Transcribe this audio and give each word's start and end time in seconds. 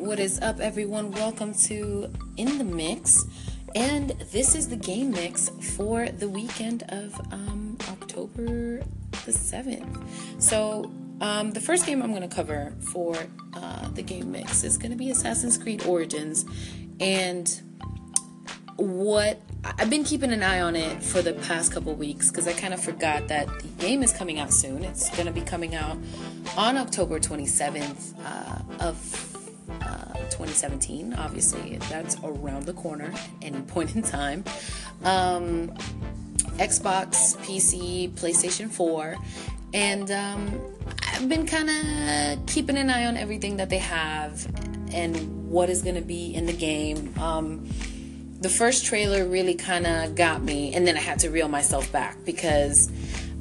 What 0.00 0.18
is 0.18 0.40
up, 0.40 0.60
everyone? 0.60 1.10
Welcome 1.10 1.52
to 1.66 2.10
In 2.38 2.56
the 2.56 2.64
Mix. 2.64 3.22
And 3.74 4.08
this 4.32 4.54
is 4.54 4.66
the 4.66 4.76
game 4.76 5.10
mix 5.10 5.50
for 5.76 6.08
the 6.08 6.26
weekend 6.26 6.84
of 6.88 7.14
um, 7.30 7.76
October 7.86 8.78
the 9.26 9.30
7th. 9.30 10.02
So, 10.40 10.90
um, 11.20 11.50
the 11.50 11.60
first 11.60 11.84
game 11.84 12.00
I'm 12.00 12.14
going 12.14 12.26
to 12.26 12.34
cover 12.34 12.72
for 12.80 13.14
uh, 13.52 13.90
the 13.90 14.00
game 14.00 14.32
mix 14.32 14.64
is 14.64 14.78
going 14.78 14.90
to 14.90 14.96
be 14.96 15.10
Assassin's 15.10 15.58
Creed 15.58 15.84
Origins. 15.84 16.46
And 16.98 17.60
what 18.76 19.38
I've 19.62 19.90
been 19.90 20.04
keeping 20.04 20.32
an 20.32 20.42
eye 20.42 20.62
on 20.62 20.76
it 20.76 21.02
for 21.02 21.20
the 21.20 21.34
past 21.34 21.72
couple 21.72 21.94
weeks 21.94 22.30
because 22.30 22.48
I 22.48 22.54
kind 22.54 22.72
of 22.72 22.82
forgot 22.82 23.28
that 23.28 23.46
the 23.60 23.68
game 23.78 24.02
is 24.02 24.14
coming 24.14 24.38
out 24.38 24.54
soon. 24.54 24.82
It's 24.82 25.10
going 25.10 25.26
to 25.26 25.32
be 25.32 25.42
coming 25.42 25.74
out 25.74 25.98
on 26.56 26.78
October 26.78 27.20
27th 27.20 28.14
uh, 28.24 28.82
of 28.82 29.29
2017. 30.46 31.14
Obviously, 31.14 31.76
that's 31.88 32.16
around 32.24 32.64
the 32.64 32.72
corner 32.72 33.12
any 33.42 33.60
point 33.68 33.94
in 33.94 34.02
time. 34.02 34.44
Um, 35.04 35.68
Xbox, 36.58 37.36
PC, 37.38 38.10
PlayStation 38.12 38.70
4, 38.70 39.16
and 39.72 40.10
um, 40.10 40.60
I've 41.12 41.28
been 41.28 41.46
kind 41.46 41.70
of 41.70 42.46
keeping 42.46 42.76
an 42.76 42.90
eye 42.90 43.06
on 43.06 43.16
everything 43.16 43.56
that 43.58 43.70
they 43.70 43.78
have 43.78 44.46
and 44.92 45.48
what 45.48 45.70
is 45.70 45.82
going 45.82 45.94
to 45.94 46.02
be 46.02 46.34
in 46.34 46.46
the 46.46 46.52
game. 46.52 47.14
Um, 47.18 47.68
the 48.40 48.48
first 48.48 48.84
trailer 48.84 49.26
really 49.26 49.54
kind 49.54 49.86
of 49.86 50.14
got 50.14 50.42
me, 50.42 50.74
and 50.74 50.86
then 50.86 50.96
I 50.96 51.00
had 51.00 51.18
to 51.20 51.30
reel 51.30 51.48
myself 51.48 51.90
back 51.92 52.24
because 52.24 52.90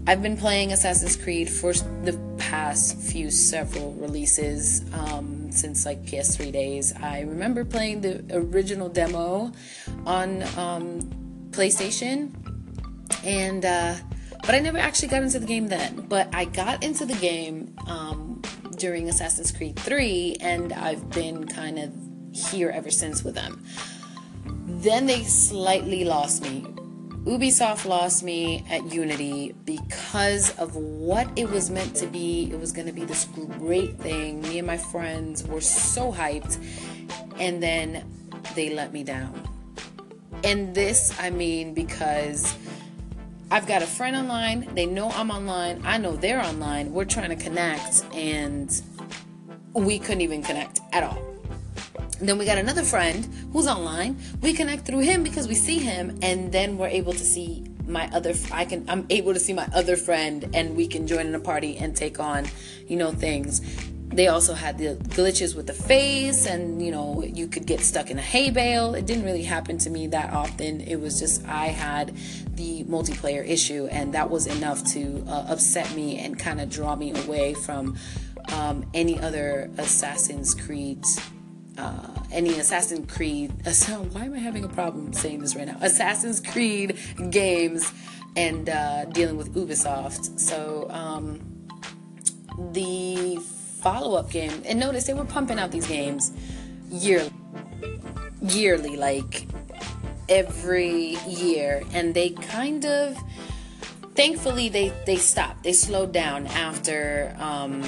I've 0.06 0.22
been 0.22 0.38
playing 0.38 0.72
Assassin's 0.72 1.16
Creed 1.16 1.50
for 1.50 1.74
the 1.74 2.14
past 2.50 2.98
few 2.98 3.30
several 3.30 3.94
releases 3.94 4.84
um, 4.94 5.52
since 5.52 5.86
like 5.86 6.04
PS3 6.04 6.52
days. 6.52 6.92
I 7.00 7.22
remember 7.22 7.64
playing 7.64 8.02
the 8.02 8.26
original 8.32 8.90
demo 8.90 9.52
on 10.08 10.42
um, 10.58 11.02
PlayStation, 11.52 12.34
and 13.24 13.64
uh, 13.64 13.96
but 14.42 14.56
I 14.56 14.60
never 14.60 14.80
actually 14.80 15.10
got 15.10 15.22
into 15.22 15.38
the 15.38 15.46
game 15.46 15.68
then. 15.68 16.08
But 16.10 16.34
I 16.34 16.46
got 16.46 16.84
into 16.84 17.06
the 17.06 17.14
game 17.14 17.76
um, 17.86 18.42
during 18.78 19.10
Assassin's 19.10 19.52
Creed 19.52 19.78
3, 19.78 20.38
and 20.42 20.74
I've 20.74 21.08
been 21.12 21.48
kind 21.48 21.78
of 21.78 21.94
here 22.34 22.72
ever 22.72 22.90
since 22.90 23.24
with 23.24 23.36
them. 23.36 23.64
Then 24.46 25.06
they 25.06 25.24
slightly 25.24 26.04
lost 26.04 26.42
me. 26.42 26.66
Ubisoft 27.26 27.86
lost 27.86 28.24
me 28.24 28.64
at 28.70 28.92
Unity 28.94 29.54
because 29.66 30.58
of 30.58 30.76
what 30.76 31.30
it 31.36 31.50
was 31.50 31.70
meant 31.70 31.94
to 31.96 32.08
be. 32.08 32.50
It 32.52 32.60
was 32.60 32.72
going 32.72 32.88
to 32.88 32.94
be 32.94 33.04
this 33.04 33.26
great 33.26 33.98
thing. 33.98 34.42
Me 34.42 34.58
and 34.58 34.66
my 34.66 34.78
friends 34.78 35.44
were 35.44 35.62
so 35.62 36.14
hyped, 36.14 36.58
and 37.38 37.62
then 37.62 38.06
they 38.56 38.74
let 38.74 38.94
me 38.94 39.04
down. 39.04 39.34
And 40.46 40.74
this, 40.74 41.14
I 41.20 41.30
mean, 41.30 41.74
because 41.74 42.56
I've 43.52 43.68
got 43.68 43.82
a 43.82 43.88
friend 43.88 44.16
online, 44.16 44.70
they 44.74 44.86
know 44.86 45.10
I'm 45.10 45.30
online, 45.30 45.82
I 45.84 45.98
know 45.98 46.16
they're 46.16 46.42
online, 46.42 46.94
we're 46.94 47.06
trying 47.06 47.30
to 47.30 47.36
connect, 47.36 48.06
and 48.14 48.82
we 49.74 50.00
couldn't 50.00 50.22
even 50.22 50.42
connect 50.42 50.80
at 50.94 51.04
all. 51.04 51.29
Then 52.22 52.38
we 52.38 52.46
got 52.46 52.58
another 52.58 52.84
friend 52.84 53.26
who's 53.54 53.68
online. 53.68 54.18
We 54.42 54.54
connect 54.54 54.86
through 54.86 55.00
him 55.00 55.24
because 55.24 55.48
we 55.48 55.56
see 55.56 55.80
him, 55.80 56.20
and 56.22 56.52
then 56.52 56.78
we're 56.78 56.88
able 56.88 57.14
to 57.14 57.24
see 57.24 57.64
my 57.88 58.10
other. 58.14 58.34
I 58.52 58.66
can. 58.66 58.90
I'm 58.90 59.06
able 59.10 59.34
to 59.34 59.40
see 59.40 59.54
my 59.54 59.68
other 59.74 59.96
friend, 59.96 60.50
and 60.54 60.76
we 60.76 60.88
can 60.88 61.08
join 61.08 61.28
in 61.28 61.36
a 61.36 61.40
party 61.40 61.78
and 61.78 61.96
take 61.96 62.20
on, 62.20 62.46
you 62.88 62.98
know, 62.98 63.12
things. 63.12 63.62
They 64.12 64.28
also 64.28 64.56
had 64.56 64.80
the 64.80 64.96
glitches 64.96 65.56
with 65.56 65.68
the 65.68 65.74
face, 65.74 66.46
and 66.46 66.84
you 66.84 66.92
know, 66.92 67.24
you 67.24 67.48
could 67.48 67.66
get 67.66 67.80
stuck 67.80 68.10
in 68.12 68.18
a 68.18 68.22
hay 68.22 68.50
bale. 68.50 68.96
It 68.96 69.06
didn't 69.06 69.24
really 69.24 69.44
happen 69.44 69.78
to 69.80 69.90
me 69.90 70.08
that 70.08 70.34
often. 70.34 70.82
It 70.82 70.98
was 70.98 71.20
just 71.20 71.46
I 71.48 71.68
had 71.68 72.16
the 72.56 72.84
multiplayer 72.84 73.48
issue, 73.48 73.88
and 73.92 74.14
that 74.14 74.30
was 74.30 74.46
enough 74.46 74.84
to 74.94 75.24
uh, 75.28 75.46
upset 75.48 75.94
me 75.96 76.18
and 76.20 76.38
kind 76.38 76.60
of 76.60 76.70
draw 76.70 76.96
me 76.96 77.14
away 77.24 77.54
from 77.54 77.98
um, 78.54 78.86
any 78.94 79.20
other 79.20 79.70
Assassin's 79.78 80.54
Creed 80.54 81.06
uh, 81.80 82.08
any 82.32 82.60
Assassin's 82.60 83.12
Creed. 83.12 83.52
Why 84.12 84.26
am 84.26 84.34
I 84.34 84.40
having 84.40 84.64
a 84.64 84.70
problem 84.70 85.14
saying 85.14 85.40
this 85.40 85.56
right 85.56 85.68
now? 85.68 85.78
Assassin's 85.82 86.40
Creed 86.40 86.98
games 87.30 87.92
and 88.36 88.70
uh, 88.70 89.06
dealing 89.06 89.38
with 89.38 89.54
Ubisoft. 89.56 90.40
So 90.40 90.88
um, 90.90 91.40
the 92.74 93.38
follow-up 93.82 94.30
game, 94.30 94.62
and 94.66 94.80
notice 94.80 95.06
they 95.06 95.14
were 95.14 95.26
pumping 95.26 95.60
out 95.60 95.72
these 95.72 95.88
games 95.88 96.32
yearly, 96.90 97.32
yearly, 98.42 98.98
like 98.98 99.48
every 100.28 101.18
year, 101.28 101.84
and 101.94 102.14
they 102.14 102.32
kind 102.32 102.86
of, 102.86 103.18
thankfully, 104.16 104.70
they 104.70 104.90
they 105.06 105.16
stopped. 105.16 105.64
They 105.64 105.74
slowed 105.74 106.12
down 106.12 106.48
after. 106.48 107.36
Um, 107.40 107.84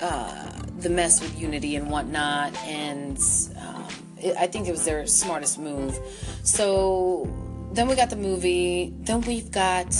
uh, 0.00 0.51
the 0.82 0.90
mess 0.90 1.20
with 1.20 1.40
Unity 1.40 1.76
and 1.76 1.90
whatnot, 1.90 2.56
and 2.64 3.18
um, 3.58 3.86
it, 4.20 4.36
I 4.36 4.46
think 4.46 4.68
it 4.68 4.72
was 4.72 4.84
their 4.84 5.06
smartest 5.06 5.58
move. 5.58 5.98
So 6.42 7.28
then 7.72 7.88
we 7.88 7.96
got 7.96 8.10
the 8.10 8.16
movie. 8.16 8.92
Then 9.00 9.20
we've 9.22 9.50
got 9.50 9.94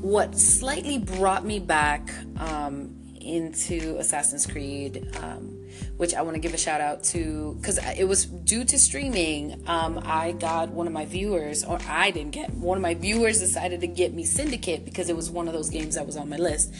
what 0.00 0.38
slightly 0.38 0.98
brought 0.98 1.44
me 1.44 1.58
back 1.58 2.10
um, 2.38 2.94
into 3.20 3.96
Assassin's 3.98 4.46
Creed, 4.46 5.08
um, 5.20 5.66
which 5.96 6.14
I 6.14 6.22
want 6.22 6.34
to 6.34 6.40
give 6.40 6.54
a 6.54 6.58
shout 6.58 6.80
out 6.80 7.02
to 7.04 7.56
because 7.60 7.78
it 7.98 8.04
was 8.04 8.26
due 8.26 8.64
to 8.64 8.78
streaming. 8.78 9.62
Um, 9.66 10.00
I 10.04 10.32
got 10.32 10.70
one 10.70 10.86
of 10.86 10.92
my 10.92 11.04
viewers, 11.06 11.64
or 11.64 11.78
I 11.88 12.10
didn't 12.10 12.32
get 12.32 12.52
one 12.54 12.78
of 12.78 12.82
my 12.82 12.94
viewers 12.94 13.40
decided 13.40 13.80
to 13.80 13.88
get 13.88 14.14
me 14.14 14.24
Syndicate 14.24 14.84
because 14.84 15.08
it 15.08 15.16
was 15.16 15.30
one 15.30 15.48
of 15.48 15.54
those 15.54 15.70
games 15.70 15.96
that 15.96 16.06
was 16.06 16.16
on 16.16 16.28
my 16.28 16.36
list, 16.36 16.72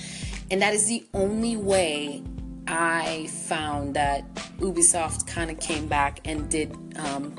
and 0.51 0.63
that 0.63 0.73
is 0.73 0.87
the 0.87 1.05
only 1.13 1.57
way 1.57 2.23
I 2.67 3.29
found 3.29 3.95
that 3.95 4.35
Ubisoft 4.59 5.27
kind 5.27 5.51
of 5.51 5.61
came 5.61 5.87
back 5.87 6.21
and 6.25 6.51
did 6.51 6.75
um, 6.99 7.35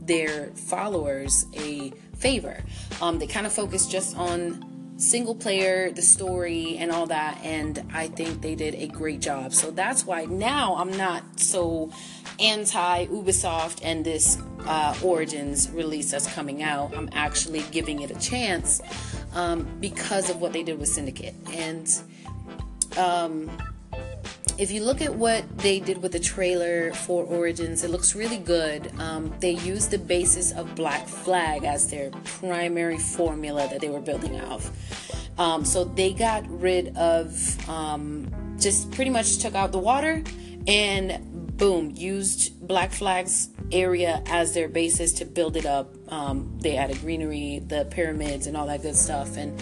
their 0.00 0.48
followers 0.54 1.46
a 1.54 1.92
favor. 2.16 2.62
Um, 3.00 3.18
they 3.18 3.26
kind 3.26 3.46
of 3.46 3.52
focused 3.52 3.90
just 3.90 4.16
on 4.16 4.70
single 4.96 5.34
player, 5.34 5.90
the 5.90 6.02
story, 6.02 6.76
and 6.78 6.92
all 6.92 7.06
that, 7.06 7.38
and 7.42 7.84
I 7.92 8.08
think 8.08 8.42
they 8.42 8.54
did 8.54 8.74
a 8.76 8.86
great 8.86 9.20
job. 9.20 9.52
So 9.52 9.70
that's 9.70 10.06
why 10.06 10.24
now 10.24 10.76
I'm 10.76 10.96
not 10.96 11.40
so 11.40 11.90
anti 12.38 13.06
Ubisoft 13.06 13.80
and 13.82 14.04
this 14.04 14.38
uh, 14.66 14.96
Origins 15.02 15.70
release 15.70 16.10
that's 16.10 16.32
coming 16.32 16.62
out. 16.62 16.96
I'm 16.96 17.08
actually 17.12 17.64
giving 17.70 18.02
it 18.02 18.10
a 18.10 18.18
chance 18.20 18.80
um, 19.34 19.66
because 19.80 20.30
of 20.30 20.40
what 20.40 20.52
they 20.52 20.62
did 20.62 20.78
with 20.78 20.88
Syndicate. 20.88 21.34
And 21.52 21.90
um, 22.96 23.50
if 24.56 24.70
you 24.70 24.84
look 24.84 25.00
at 25.00 25.14
what 25.14 25.58
they 25.58 25.80
did 25.80 26.02
with 26.02 26.12
the 26.12 26.20
trailer 26.20 26.92
for 26.92 27.24
Origins, 27.24 27.82
it 27.82 27.90
looks 27.90 28.14
really 28.14 28.38
good. 28.38 28.92
Um, 28.98 29.34
they 29.40 29.52
used 29.52 29.90
the 29.90 29.98
basis 29.98 30.52
of 30.52 30.74
Black 30.74 31.08
Flag 31.08 31.64
as 31.64 31.90
their 31.90 32.10
primary 32.24 32.98
formula 32.98 33.68
that 33.68 33.80
they 33.80 33.88
were 33.88 34.00
building 34.00 34.40
off. 34.40 34.70
Um, 35.38 35.64
so 35.64 35.84
they 35.84 36.12
got 36.12 36.44
rid 36.48 36.96
of, 36.96 37.68
um, 37.68 38.30
just 38.60 38.90
pretty 38.92 39.10
much 39.10 39.38
took 39.38 39.54
out 39.54 39.72
the 39.72 39.78
water 39.80 40.22
and 40.68 41.56
boom, 41.56 41.92
used 41.94 42.66
Black 42.66 42.92
Flag's 42.92 43.48
area 43.72 44.22
as 44.26 44.54
their 44.54 44.68
basis 44.68 45.12
to 45.14 45.24
build 45.24 45.56
it 45.56 45.66
up. 45.66 45.94
Um, 46.12 46.58
they 46.60 46.76
added 46.76 47.00
greenery, 47.00 47.60
the 47.66 47.86
pyramids, 47.90 48.46
and 48.46 48.56
all 48.56 48.66
that 48.66 48.82
good 48.82 48.96
stuff. 48.96 49.36
And 49.36 49.60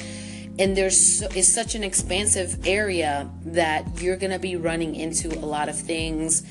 and 0.58 0.76
there's 0.76 1.22
it's 1.22 1.48
such 1.48 1.74
an 1.74 1.82
expansive 1.82 2.66
area 2.66 3.28
that 3.44 3.86
you're 4.00 4.16
to 4.32 4.38
be 4.38 4.56
running 4.56 4.94
into 4.94 5.28
a 5.38 5.46
lot 5.46 5.68
of 5.68 5.78
things 5.78 6.42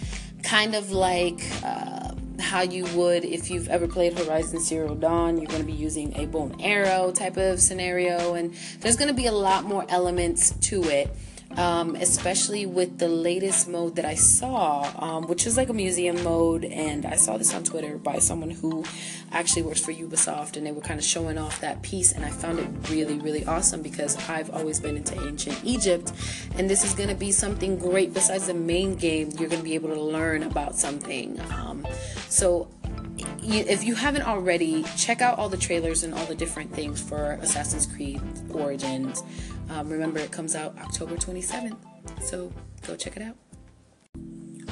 kind 0.44 0.74
of 0.76 0.92
like 0.92 1.42
uh, 1.64 2.12
how 2.40 2.62
you 2.62 2.86
would 2.96 3.24
if 3.24 3.52
you've 3.52 3.70
ever 3.70 3.88
played 3.88 4.18
horizon 4.18 4.60
zero 4.60 4.96
dawn 4.96 5.38
you're 5.38 5.48
going 5.48 5.62
to 5.62 5.68
be 5.68 5.74
using 5.74 6.16
a 6.18 6.26
bow 6.26 6.44
and 6.44 6.62
arrow 6.62 7.12
type 7.12 7.38
of 7.38 7.60
scenario 7.60 8.34
and 8.34 8.54
there's 8.80 8.96
going 8.96 9.08
to 9.08 9.14
be 9.14 9.28
a 9.28 9.32
lot 9.32 9.66
more 9.66 9.86
elements 9.90 10.52
to 10.62 10.82
it 10.84 11.10
um, 11.58 11.96
especially 11.96 12.66
with 12.66 12.98
the 12.98 13.08
latest 13.08 13.68
mode 13.68 13.96
that 13.96 14.06
I 14.06 14.16
saw, 14.16 14.92
um, 14.98 15.28
which 15.28 15.46
is 15.46 15.58
like 15.58 15.70
a 15.70 15.74
museum 15.74 16.24
mode. 16.24 16.66
And 16.66 17.06
I 17.06 17.16
saw 17.16 17.38
this 17.38 17.54
on 17.54 17.64
Twitter 17.64 17.98
by 17.98 18.20
someone 18.20 18.52
who 18.52 18.84
actually 19.32 19.64
works 19.64 19.82
for 19.82 19.94
Ubisoft, 19.94 20.58
and 20.58 20.66
they 20.66 20.72
were 20.72 20.82
kind 20.82 21.00
of 21.00 21.06
showing 21.06 21.38
off 21.38 21.62
that 21.62 21.82
piece. 21.82 22.12
And 22.12 22.26
I 22.26 22.30
found 22.30 22.60
it 22.60 22.68
really, 22.90 23.20
really 23.20 23.46
awesome 23.46 23.82
because 23.82 24.18
I've 24.30 24.50
always 24.52 24.80
been 24.80 24.98
into 24.98 25.20
ancient 25.26 25.60
Egypt, 25.64 26.12
and 26.58 26.70
this 26.70 26.84
is 26.84 26.94
going 26.94 27.10
to 27.10 27.16
be 27.16 27.32
something 27.32 27.78
great. 27.78 28.14
Besides 28.14 28.48
the 28.48 28.54
main 28.54 28.96
game, 28.96 29.32
you're 29.32 29.50
going 29.50 29.62
to 29.62 29.68
be 29.68 29.76
able 29.76 29.90
to 29.90 30.02
learn 30.02 30.44
about 30.44 30.76
something. 30.76 31.40
Um, 31.52 31.86
so 32.28 32.68
if 33.18 33.84
you 33.84 33.96
haven't 33.96 34.24
already, 34.24 34.84
check 34.98 35.22
out 35.22 35.38
all 35.38 35.50
the 35.50 35.58
trailers 35.58 36.04
and 36.04 36.14
all 36.14 36.26
the 36.26 36.36
different 36.36 36.74
things 36.74 37.02
for 37.02 37.34
Assassin's 37.42 37.86
Creed 37.86 38.22
Origins. 38.52 39.24
Um, 39.70 39.90
remember, 39.90 40.20
it 40.20 40.32
comes 40.32 40.56
out 40.56 40.78
October 40.80 41.16
27th, 41.16 41.78
so 42.22 42.52
go 42.86 42.96
check 42.96 43.18
it 43.18 43.24
out. 43.24 43.36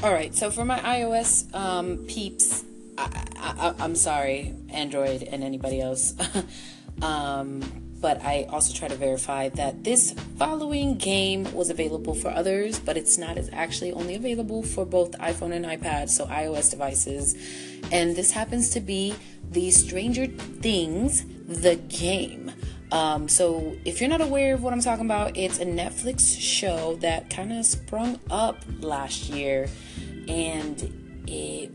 All 0.03 0.13
right, 0.13 0.33
so 0.33 0.49
for 0.49 0.63
my 0.63 0.79
iOS 0.79 1.53
um, 1.53 1.97
peeps, 2.07 2.63
I, 2.97 3.73
am 3.79 3.95
sorry, 3.95 4.55
Android 4.69 5.23
and 5.23 5.43
anybody 5.43 5.81
else. 5.81 6.15
um, 7.01 7.88
but 8.01 8.21
I 8.23 8.47
also 8.49 8.73
try 8.73 8.87
to 8.87 8.95
verify 8.95 9.49
that 9.49 9.83
this 9.83 10.13
following 10.37 10.97
game 10.97 11.51
was 11.53 11.69
available 11.69 12.13
for 12.13 12.29
others, 12.29 12.79
but 12.79 12.97
it's 12.97 13.17
not. 13.17 13.37
It's 13.37 13.49
actually 13.51 13.91
only 13.91 14.15
available 14.15 14.63
for 14.63 14.85
both 14.85 15.11
iPhone 15.19 15.53
and 15.53 15.65
iPad, 15.65 16.09
so 16.09 16.25
iOS 16.25 16.71
devices. 16.71 17.35
And 17.91 18.15
this 18.15 18.31
happens 18.31 18.69
to 18.71 18.79
be 18.79 19.15
the 19.51 19.71
Stranger 19.71 20.27
Things, 20.27 21.25
the 21.47 21.75
game. 21.75 22.51
Um, 22.91 23.27
so 23.27 23.75
if 23.85 23.99
you're 23.99 24.09
not 24.09 24.21
aware 24.21 24.55
of 24.55 24.63
what 24.63 24.73
I'm 24.73 24.81
talking 24.81 25.05
about, 25.05 25.37
it's 25.37 25.59
a 25.59 25.65
Netflix 25.65 26.39
show 26.39 26.95
that 27.01 27.29
kind 27.29 27.53
of 27.53 27.65
sprung 27.65 28.19
up 28.31 28.63
last 28.79 29.29
year, 29.29 29.69
and 30.27 31.23
it 31.27 31.71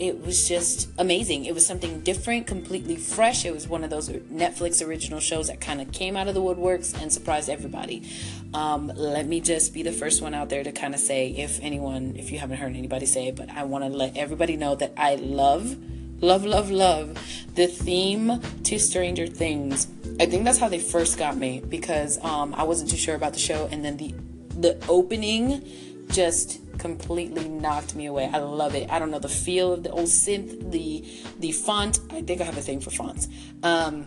it 0.00 0.24
was 0.24 0.48
just 0.48 0.88
amazing. 0.96 1.44
It 1.44 1.52
was 1.52 1.66
something 1.66 2.00
different, 2.00 2.46
completely 2.46 2.96
fresh. 2.96 3.44
It 3.44 3.52
was 3.52 3.68
one 3.68 3.84
of 3.84 3.90
those 3.90 4.08
Netflix 4.08 4.84
original 4.84 5.20
shows 5.20 5.48
that 5.48 5.60
kind 5.60 5.78
of 5.78 5.92
came 5.92 6.16
out 6.16 6.26
of 6.26 6.34
the 6.34 6.40
woodworks 6.40 6.98
and 7.00 7.12
surprised 7.12 7.50
everybody. 7.50 8.10
Um, 8.54 8.90
let 8.96 9.26
me 9.26 9.42
just 9.42 9.74
be 9.74 9.82
the 9.82 9.92
first 9.92 10.22
one 10.22 10.32
out 10.32 10.48
there 10.48 10.64
to 10.64 10.72
kind 10.72 10.94
of 10.94 11.00
say, 11.00 11.28
if 11.28 11.60
anyone, 11.60 12.14
if 12.16 12.32
you 12.32 12.38
haven't 12.38 12.56
heard 12.56 12.74
anybody 12.74 13.04
say 13.04 13.28
it, 13.28 13.36
but 13.36 13.50
I 13.50 13.64
want 13.64 13.84
to 13.84 13.90
let 13.90 14.16
everybody 14.16 14.56
know 14.56 14.74
that 14.74 14.94
I 14.96 15.16
love, 15.16 15.76
love, 16.22 16.46
love, 16.46 16.70
love 16.70 17.18
the 17.54 17.66
theme 17.66 18.40
to 18.64 18.78
Stranger 18.78 19.26
Things. 19.26 19.86
I 20.18 20.24
think 20.24 20.44
that's 20.44 20.58
how 20.58 20.70
they 20.70 20.78
first 20.78 21.18
got 21.18 21.36
me 21.36 21.62
because 21.68 22.18
um, 22.24 22.54
I 22.54 22.62
wasn't 22.62 22.90
too 22.90 22.96
sure 22.96 23.14
about 23.14 23.34
the 23.34 23.38
show, 23.38 23.68
and 23.70 23.84
then 23.84 23.98
the 23.98 24.14
the 24.58 24.82
opening 24.88 25.62
just 26.08 26.60
completely 26.80 27.48
knocked 27.48 27.94
me 27.94 28.06
away. 28.06 28.28
I 28.32 28.38
love 28.38 28.74
it. 28.74 28.90
I 28.90 28.98
don't 28.98 29.10
know 29.10 29.18
the 29.18 29.28
feel 29.28 29.74
of 29.74 29.82
the 29.82 29.90
old 29.90 30.08
synth, 30.08 30.72
the 30.72 31.04
the 31.38 31.52
font. 31.52 32.00
I 32.10 32.22
think 32.22 32.40
I 32.40 32.44
have 32.44 32.56
a 32.56 32.62
thing 32.62 32.80
for 32.80 32.90
fonts. 32.90 33.28
Um, 33.62 34.06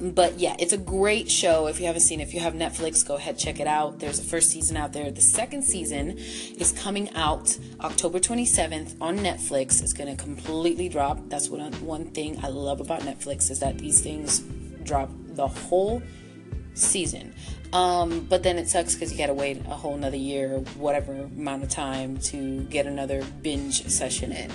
but 0.00 0.38
yeah, 0.38 0.56
it's 0.58 0.74
a 0.74 0.78
great 0.78 1.30
show. 1.30 1.68
If 1.68 1.80
you 1.80 1.86
haven't 1.86 2.02
seen 2.02 2.20
it, 2.20 2.24
if 2.24 2.34
you 2.34 2.40
have 2.40 2.52
Netflix, 2.52 3.06
go 3.06 3.16
ahead 3.16 3.38
check 3.38 3.60
it 3.60 3.66
out. 3.66 3.98
There's 3.98 4.18
a 4.18 4.22
first 4.22 4.50
season 4.50 4.76
out 4.76 4.92
there. 4.92 5.10
The 5.10 5.22
second 5.22 5.62
season 5.62 6.18
is 6.18 6.72
coming 6.72 7.08
out 7.14 7.58
October 7.80 8.18
27th 8.18 8.96
on 9.00 9.18
Netflix. 9.18 9.82
It's 9.82 9.94
gonna 9.94 10.16
completely 10.16 10.90
drop. 10.90 11.18
That's 11.28 11.48
what 11.48 11.74
one 11.80 12.04
thing 12.06 12.38
I 12.44 12.48
love 12.48 12.80
about 12.80 13.00
Netflix 13.00 13.50
is 13.50 13.60
that 13.60 13.78
these 13.78 14.00
things 14.02 14.40
drop 14.82 15.08
the 15.28 15.48
whole 15.48 16.02
season. 16.76 17.34
Um, 17.72 18.20
but 18.20 18.42
then 18.42 18.58
it 18.58 18.68
sucks 18.68 18.94
because 18.94 19.12
you 19.12 19.18
got 19.18 19.26
to 19.26 19.34
wait 19.34 19.58
a 19.66 19.70
whole 19.70 19.94
another 19.94 20.16
year, 20.16 20.58
whatever 20.76 21.12
amount 21.12 21.64
of 21.64 21.68
time 21.68 22.18
to 22.18 22.62
get 22.64 22.86
another 22.86 23.24
binge 23.42 23.86
session 23.88 24.32
in. 24.32 24.50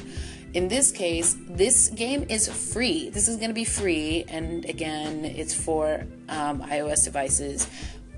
In 0.54 0.68
this 0.68 0.92
case, 0.92 1.38
this 1.48 1.90
game 1.90 2.26
is 2.28 2.50
free. 2.74 3.10
This 3.10 3.28
is 3.30 3.38
to 3.38 3.54
be 3.54 3.64
free, 3.64 4.26
and 4.28 4.66
again, 4.66 5.24
it's 5.24 5.54
for 5.54 6.06
um, 6.28 6.62
iOS 6.64 7.06
devices, 7.06 7.68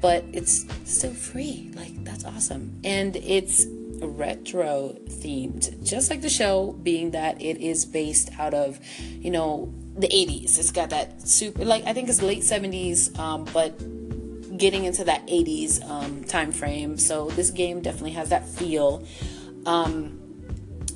but 0.02 0.24
it's 0.34 0.66
still 0.86 1.14
free. 1.14 1.72
Like, 1.76 2.04
that's 2.04 2.26
awesome. 2.26 2.80
And 2.84 3.16
it's 3.18 3.68
retro 4.02 4.98
themed, 5.08 5.84
just 5.84 6.10
like 6.10 6.22
the 6.22 6.30
show, 6.30 6.74
being 6.82 7.12
that 7.12 7.40
it 7.42 7.58
is 7.58 7.86
based 7.86 8.32
out 8.40 8.56
of, 8.56 8.80
you 9.00 9.30
know, 9.30 9.72
the 9.96 10.08
80s. 10.08 10.58
It's 10.58 10.72
got 10.72 10.90
that 10.90 11.28
super, 11.28 11.64
like, 11.64 11.86
I 11.86 11.94
think 11.94 12.10
it's 12.10 12.22
late 12.24 12.42
70s, 12.42 13.18
um, 13.20 13.46
but 13.54 13.80
getting 14.64 14.86
into 14.86 15.04
that 15.04 15.28
80s 15.28 15.84
um, 15.90 16.24
time 16.24 16.54
frame. 16.54 16.98
So 16.98 17.30
this 17.32 17.50
game 17.50 17.82
definitely 17.82 18.12
has 18.12 18.30
that 18.30 18.48
feel. 18.48 19.06
Um, 19.66 20.22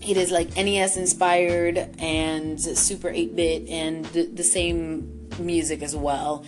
it 0.02 0.16
is 0.16 0.32
like 0.32 0.56
NES 0.56 0.96
inspired 0.96 1.78
and 2.00 2.62
super 2.62 3.10
8 3.10 3.36
bit 3.36 3.68
and 3.68 4.06
the, 4.06 4.26
the, 4.28 4.44
same 4.44 5.28
music 5.38 5.82
as 5.82 5.98
well 5.98 6.46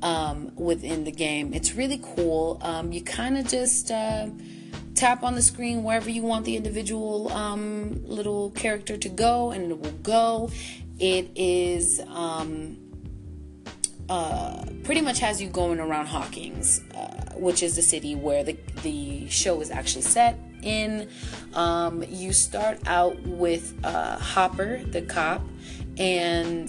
um, 0.00 0.52
within 0.54 1.02
the 1.02 1.10
game. 1.10 1.52
It's 1.54 1.74
really 1.74 2.00
cool. 2.14 2.60
Um, 2.62 2.92
you 2.92 3.02
kind 3.02 3.36
of 3.36 3.48
just 3.48 3.90
uh, 3.90 4.28
tap 4.94 5.24
on 5.24 5.34
the 5.34 5.42
screen 5.42 5.82
wherever 5.82 6.08
you 6.08 6.22
want 6.22 6.44
the 6.44 6.54
individual 6.54 7.32
um, 7.32 8.00
little 8.06 8.50
character 8.50 8.96
to 8.96 9.08
go 9.08 9.50
and 9.50 9.72
it 9.72 9.78
will 9.80 9.90
go. 10.04 10.52
It 11.00 11.32
is. 11.34 12.00
Um, 12.06 12.89
uh, 14.10 14.64
pretty 14.82 15.00
much 15.00 15.20
has 15.20 15.40
you 15.40 15.48
going 15.48 15.78
around 15.78 16.06
Hawkins, 16.06 16.82
uh, 16.96 17.32
which 17.36 17.62
is 17.62 17.76
the 17.76 17.82
city 17.82 18.16
where 18.16 18.42
the, 18.42 18.56
the 18.82 19.28
show 19.28 19.60
is 19.60 19.70
actually 19.70 20.02
set 20.02 20.36
in. 20.62 21.08
Um, 21.54 22.02
you 22.08 22.32
start 22.32 22.80
out 22.86 23.18
with 23.22 23.72
uh, 23.84 24.18
Hopper, 24.18 24.82
the 24.84 25.02
cop, 25.02 25.42
and 25.96 26.68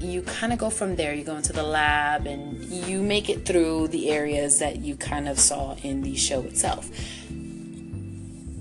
you 0.00 0.22
kind 0.22 0.52
of 0.52 0.58
go 0.58 0.68
from 0.68 0.96
there. 0.96 1.14
You 1.14 1.22
go 1.22 1.36
into 1.36 1.52
the 1.52 1.62
lab 1.62 2.26
and 2.26 2.62
you 2.64 3.00
make 3.00 3.30
it 3.30 3.46
through 3.46 3.88
the 3.88 4.10
areas 4.10 4.58
that 4.58 4.80
you 4.80 4.96
kind 4.96 5.28
of 5.28 5.38
saw 5.38 5.76
in 5.84 6.02
the 6.02 6.16
show 6.16 6.42
itself. 6.42 6.90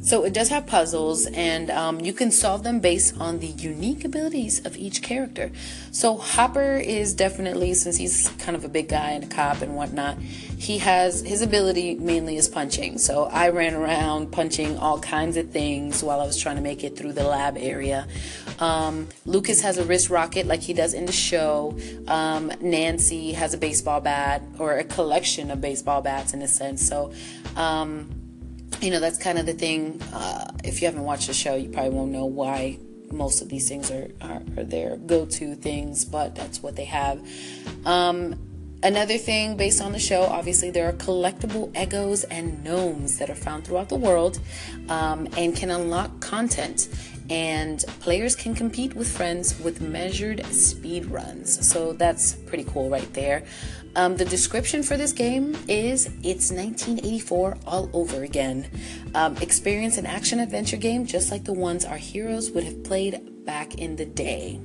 So 0.05 0.23
it 0.23 0.33
does 0.33 0.49
have 0.49 0.67
puzzles, 0.67 1.25
and 1.25 1.71
um, 1.71 1.99
you 1.99 2.13
can 2.13 2.29
solve 2.29 2.61
them 2.61 2.79
based 2.79 3.19
on 3.19 3.39
the 3.39 3.47
unique 3.47 4.05
abilities 4.05 4.63
of 4.63 4.77
each 4.77 5.01
character. 5.01 5.51
So 5.89 6.15
Hopper 6.17 6.75
is 6.75 7.15
definitely, 7.15 7.73
since 7.73 7.97
he's 7.97 8.29
kind 8.37 8.55
of 8.55 8.63
a 8.63 8.69
big 8.69 8.87
guy 8.87 9.13
and 9.13 9.23
a 9.23 9.27
cop 9.27 9.63
and 9.63 9.75
whatnot, 9.75 10.19
he 10.19 10.77
has 10.77 11.21
his 11.21 11.41
ability 11.41 11.95
mainly 11.95 12.37
is 12.37 12.47
punching. 12.47 12.99
So 12.99 13.23
I 13.25 13.49
ran 13.49 13.73
around 13.73 14.31
punching 14.31 14.77
all 14.77 14.99
kinds 14.99 15.37
of 15.37 15.49
things 15.49 16.03
while 16.03 16.21
I 16.21 16.27
was 16.27 16.37
trying 16.37 16.57
to 16.57 16.61
make 16.61 16.83
it 16.83 16.95
through 16.95 17.13
the 17.13 17.23
lab 17.23 17.57
area. 17.57 18.07
Um, 18.59 19.07
Lucas 19.25 19.61
has 19.61 19.79
a 19.79 19.83
wrist 19.83 20.11
rocket 20.11 20.45
like 20.45 20.61
he 20.61 20.73
does 20.73 20.93
in 20.93 21.07
the 21.07 21.11
show. 21.11 21.79
Um, 22.07 22.51
Nancy 22.61 23.31
has 23.31 23.55
a 23.55 23.57
baseball 23.57 24.01
bat 24.01 24.43
or 24.59 24.77
a 24.77 24.83
collection 24.83 25.49
of 25.49 25.61
baseball 25.61 26.03
bats 26.03 26.35
in 26.35 26.43
a 26.43 26.47
sense. 26.47 26.87
So. 26.87 27.11
Um, 27.55 28.24
you 28.81 28.91
know, 28.91 28.99
that's 28.99 29.17
kind 29.17 29.37
of 29.37 29.45
the 29.45 29.53
thing. 29.53 30.01
Uh, 30.13 30.51
if 30.63 30.81
you 30.81 30.87
haven't 30.87 31.03
watched 31.03 31.27
the 31.27 31.33
show, 31.33 31.55
you 31.55 31.69
probably 31.69 31.91
won't 31.91 32.11
know 32.11 32.25
why 32.25 32.79
most 33.11 33.41
of 33.41 33.49
these 33.49 33.69
things 33.69 33.91
are, 33.91 34.09
are, 34.21 34.41
are 34.57 34.63
their 34.63 34.97
go 34.97 35.25
to 35.25 35.55
things, 35.55 36.05
but 36.05 36.35
that's 36.35 36.61
what 36.61 36.75
they 36.75 36.85
have. 36.85 37.25
Um, 37.85 38.35
another 38.83 39.17
thing 39.17 39.57
based 39.57 39.81
on 39.81 39.91
the 39.91 39.99
show, 39.99 40.23
obviously, 40.23 40.71
there 40.71 40.87
are 40.89 40.93
collectible 40.93 41.71
Eggos 41.73 42.25
and 42.29 42.63
gnomes 42.63 43.17
that 43.19 43.29
are 43.29 43.35
found 43.35 43.65
throughout 43.65 43.89
the 43.89 43.97
world 43.97 44.39
um, 44.89 45.27
and 45.37 45.55
can 45.55 45.71
unlock 45.71 46.19
content 46.19 46.89
and 47.29 47.83
players 47.99 48.35
can 48.35 48.53
compete 48.53 48.95
with 48.95 49.07
friends 49.07 49.59
with 49.59 49.81
measured 49.81 50.45
speed 50.47 51.05
runs. 51.05 51.67
So 51.67 51.93
that's 51.93 52.33
pretty 52.33 52.65
cool 52.65 52.89
right 52.89 53.11
there. 53.13 53.43
Um, 53.95 54.17
the 54.17 54.25
description 54.25 54.83
for 54.83 54.97
this 54.97 55.13
game 55.13 55.55
is 55.67 56.07
it's 56.21 56.51
1984 56.51 57.57
all 57.65 57.89
over 57.93 58.23
again. 58.23 58.69
Um, 59.13 59.37
experience 59.37 59.97
an 59.97 60.05
action 60.05 60.39
adventure 60.39 60.77
game 60.77 61.05
just 61.05 61.31
like 61.31 61.45
the 61.45 61.53
ones 61.53 61.85
our 61.85 61.97
heroes 61.97 62.51
would 62.51 62.65
have 62.65 62.83
played 62.83 63.45
back 63.45 63.75
in 63.75 63.95
the 63.95 64.05
day. 64.05 64.59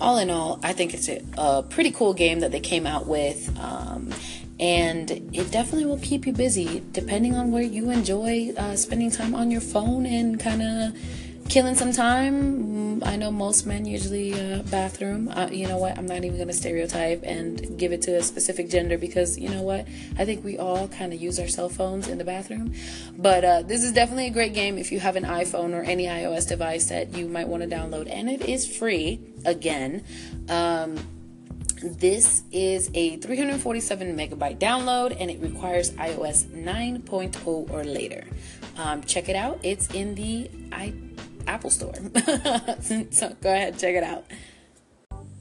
All 0.00 0.18
in 0.18 0.30
all, 0.30 0.60
I 0.62 0.72
think 0.72 0.94
it's 0.94 1.08
a, 1.08 1.22
a 1.36 1.62
pretty 1.62 1.90
cool 1.90 2.14
game 2.14 2.40
that 2.40 2.50
they 2.50 2.60
came 2.60 2.86
out 2.86 3.06
with. 3.06 3.54
Um, 3.58 4.14
and 4.60 5.10
it 5.10 5.50
definitely 5.50 5.84
will 5.84 5.98
keep 5.98 6.26
you 6.26 6.32
busy 6.32 6.82
depending 6.92 7.34
on 7.34 7.52
where 7.52 7.62
you 7.62 7.90
enjoy 7.90 8.52
uh, 8.56 8.74
spending 8.74 9.10
time 9.10 9.34
on 9.34 9.50
your 9.50 9.60
phone 9.60 10.04
and 10.06 10.40
kind 10.40 10.62
of 10.62 10.98
killing 11.48 11.74
some 11.74 11.92
time. 11.92 13.02
I 13.04 13.16
know 13.16 13.30
most 13.30 13.66
men 13.66 13.86
usually 13.86 14.34
uh, 14.34 14.62
bathroom. 14.64 15.28
Uh, 15.28 15.48
you 15.50 15.66
know 15.66 15.78
what? 15.78 15.96
I'm 15.96 16.06
not 16.06 16.18
even 16.18 16.36
going 16.36 16.48
to 16.48 16.54
stereotype 16.54 17.22
and 17.24 17.78
give 17.78 17.92
it 17.92 18.02
to 18.02 18.16
a 18.16 18.22
specific 18.22 18.68
gender 18.68 18.98
because 18.98 19.38
you 19.38 19.48
know 19.48 19.62
what? 19.62 19.86
I 20.18 20.24
think 20.24 20.44
we 20.44 20.58
all 20.58 20.88
kind 20.88 21.12
of 21.12 21.20
use 21.20 21.38
our 21.38 21.48
cell 21.48 21.68
phones 21.68 22.06
in 22.08 22.18
the 22.18 22.24
bathroom. 22.24 22.74
But 23.16 23.44
uh, 23.44 23.62
this 23.62 23.82
is 23.82 23.92
definitely 23.92 24.26
a 24.26 24.30
great 24.30 24.52
game 24.52 24.76
if 24.78 24.92
you 24.92 25.00
have 25.00 25.16
an 25.16 25.24
iPhone 25.24 25.74
or 25.74 25.82
any 25.82 26.06
iOS 26.06 26.46
device 26.46 26.88
that 26.90 27.16
you 27.16 27.28
might 27.28 27.48
want 27.48 27.62
to 27.62 27.68
download, 27.68 28.08
and 28.10 28.28
it 28.28 28.42
is 28.42 28.66
free 28.66 29.20
again. 29.44 30.04
Um, 30.48 30.98
this 31.82 32.42
is 32.50 32.90
a 32.92 33.16
347 33.18 34.16
megabyte 34.16 34.58
download 34.58 35.16
and 35.18 35.30
it 35.30 35.40
requires 35.40 35.92
iOS 35.92 36.44
9.0 36.46 37.70
or 37.70 37.84
later. 37.84 38.24
Um, 38.76 39.02
check 39.02 39.28
it 39.28 39.36
out. 39.36 39.60
It's 39.62 39.88
in 39.94 40.16
the 40.16 40.50
i 40.72 40.92
Apple 41.48 41.70
Store. 41.70 41.94
so 43.10 43.36
go 43.40 43.52
ahead, 43.52 43.78
check 43.78 43.94
it 43.94 44.04
out. 44.04 44.24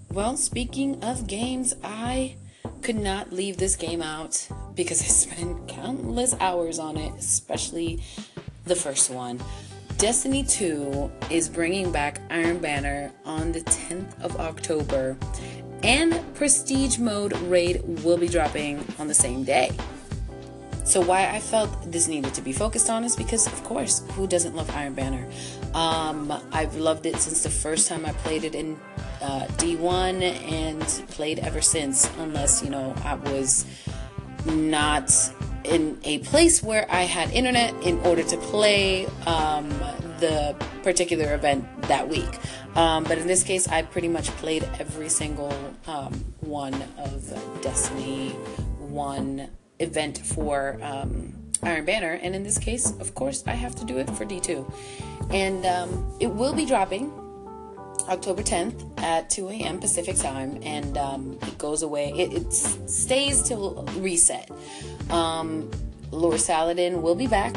Well, 0.10 0.38
speaking 0.38 1.04
of 1.04 1.28
games, 1.28 1.76
I 1.84 2.38
could 2.82 2.96
not 2.96 3.32
leave 3.32 3.58
this 3.58 3.76
game 3.76 4.02
out 4.02 4.48
because 4.74 5.02
I 5.02 5.06
spent 5.06 5.68
countless 5.68 6.36
hours 6.40 6.80
on 6.80 6.98
it, 6.98 7.14
especially 7.20 8.02
the 8.66 8.76
first 8.76 9.10
one. 9.10 9.40
Destiny 9.98 10.44
2 10.44 11.12
is 11.30 11.50
bringing 11.50 11.92
back 11.92 12.22
Iron 12.30 12.60
Banner 12.60 13.12
on 13.26 13.52
the 13.52 13.62
10th 13.62 14.22
of 14.22 14.38
October, 14.38 15.18
and 15.84 16.24
Prestige 16.36 17.00
Mode 17.00 17.36
Raid 17.42 17.82
will 18.04 18.18
be 18.18 18.28
dropping 18.28 18.86
on 19.00 19.08
the 19.08 19.14
same 19.14 19.44
day. 19.44 19.72
So 20.88 21.02
why 21.02 21.28
I 21.28 21.42
felt 21.42 21.92
this 21.92 22.08
needed 22.08 22.34
to 22.36 22.42
be 22.42 22.54
focused 22.54 22.90
on 22.90 23.04
is 23.04 23.14
because, 23.14 23.46
of 23.46 23.62
course, 23.66 24.02
who 24.14 24.26
doesn't 24.26 24.56
love 24.56 24.70
Iron 24.74 24.94
Banner? 24.94 25.28
Um, 25.74 26.32
I've 26.54 26.78
loved 26.78 27.06
it 27.06 27.18
since 27.18 27.44
the 27.44 27.50
first 27.50 27.90
time 27.90 28.06
I 28.06 28.14
played 28.14 28.46
it 28.46 28.56
in 28.56 28.80
uh, 29.22 29.48
D1 29.58 30.22
and 30.50 30.82
played 31.10 31.40
ever 31.40 31.60
since, 31.60 32.10
unless 32.20 32.64
you 32.64 32.70
know 32.70 32.96
I 33.04 33.16
was 33.16 33.66
not 34.46 35.12
in 35.66 36.00
a 36.06 36.20
place 36.20 36.64
where 36.64 36.90
I 36.90 37.02
had 37.02 37.32
internet 37.32 37.74
in 37.84 38.00
order 38.00 38.24
to 38.24 38.38
play 38.38 39.08
um, 39.26 39.68
the 40.22 40.56
particular 40.84 41.34
event 41.36 41.66
that 41.84 42.08
week. 42.08 42.40
Um, 42.76 43.04
but 43.04 43.18
in 43.18 43.28
this 43.28 43.44
case, 43.44 43.68
I 43.68 43.82
pretty 43.82 44.08
much 44.08 44.30
played 44.38 44.64
every 44.80 45.10
single 45.10 45.54
um, 45.86 46.14
one 46.40 46.82
of 46.98 47.62
Destiny 47.62 48.30
1 48.80 49.50
event 49.80 50.20
for 50.20 50.80
um, 50.82 51.34
Iron 51.64 51.86
Banner. 51.86 52.20
And 52.22 52.36
in 52.36 52.44
this 52.44 52.58
case, 52.58 52.92
of 53.00 53.16
course, 53.16 53.44
I 53.48 53.54
have 53.54 53.76
to 53.76 53.86
do 53.86 53.98
it 53.98 54.10
for 54.12 54.26
D2. 54.26 54.72
And 55.32 55.66
um, 55.66 56.18
it 56.20 56.28
will 56.28 56.54
be 56.54 56.66
dropping 56.66 57.12
October 58.10 58.42
10th 58.42 59.02
at 59.02 59.30
2 59.30 59.50
a.m. 59.50 59.80
Pacific 59.80 60.16
time, 60.16 60.60
and 60.64 60.98
um, 60.98 61.38
it 61.42 61.58
goes 61.58 61.82
away. 61.82 62.14
It, 62.16 62.34
it 62.34 62.54
stays 62.54 63.44
till 63.44 63.84
reset. 63.98 64.50
Um, 65.10 65.70
Lord 66.12 66.40
Saladin 66.40 67.02
will 67.02 67.16
be 67.16 67.28
back 67.28 67.56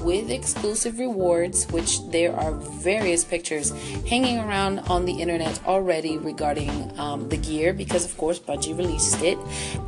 with 0.00 0.30
exclusive 0.30 0.98
rewards, 0.98 1.66
which 1.72 2.04
there 2.10 2.34
are 2.34 2.52
various 2.52 3.24
pictures 3.24 3.70
hanging 4.08 4.38
around 4.38 4.80
on 4.80 5.04
the 5.04 5.12
internet 5.12 5.64
already 5.66 6.18
regarding 6.18 6.96
um, 6.98 7.28
the 7.28 7.36
gear, 7.36 7.72
because 7.72 8.04
of 8.04 8.16
course 8.16 8.38
Bungie 8.38 8.76
released 8.76 9.22
it. 9.22 9.38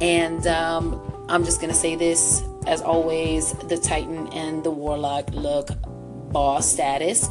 And 0.00 0.46
um, 0.46 1.07
I'm 1.28 1.44
just 1.44 1.60
gonna 1.60 1.74
say 1.74 1.94
this 1.94 2.42
as 2.66 2.80
always: 2.80 3.52
the 3.52 3.76
Titan 3.76 4.28
and 4.28 4.64
the 4.64 4.70
Warlock 4.70 5.30
look 5.32 5.68
boss 6.32 6.70
status. 6.70 7.28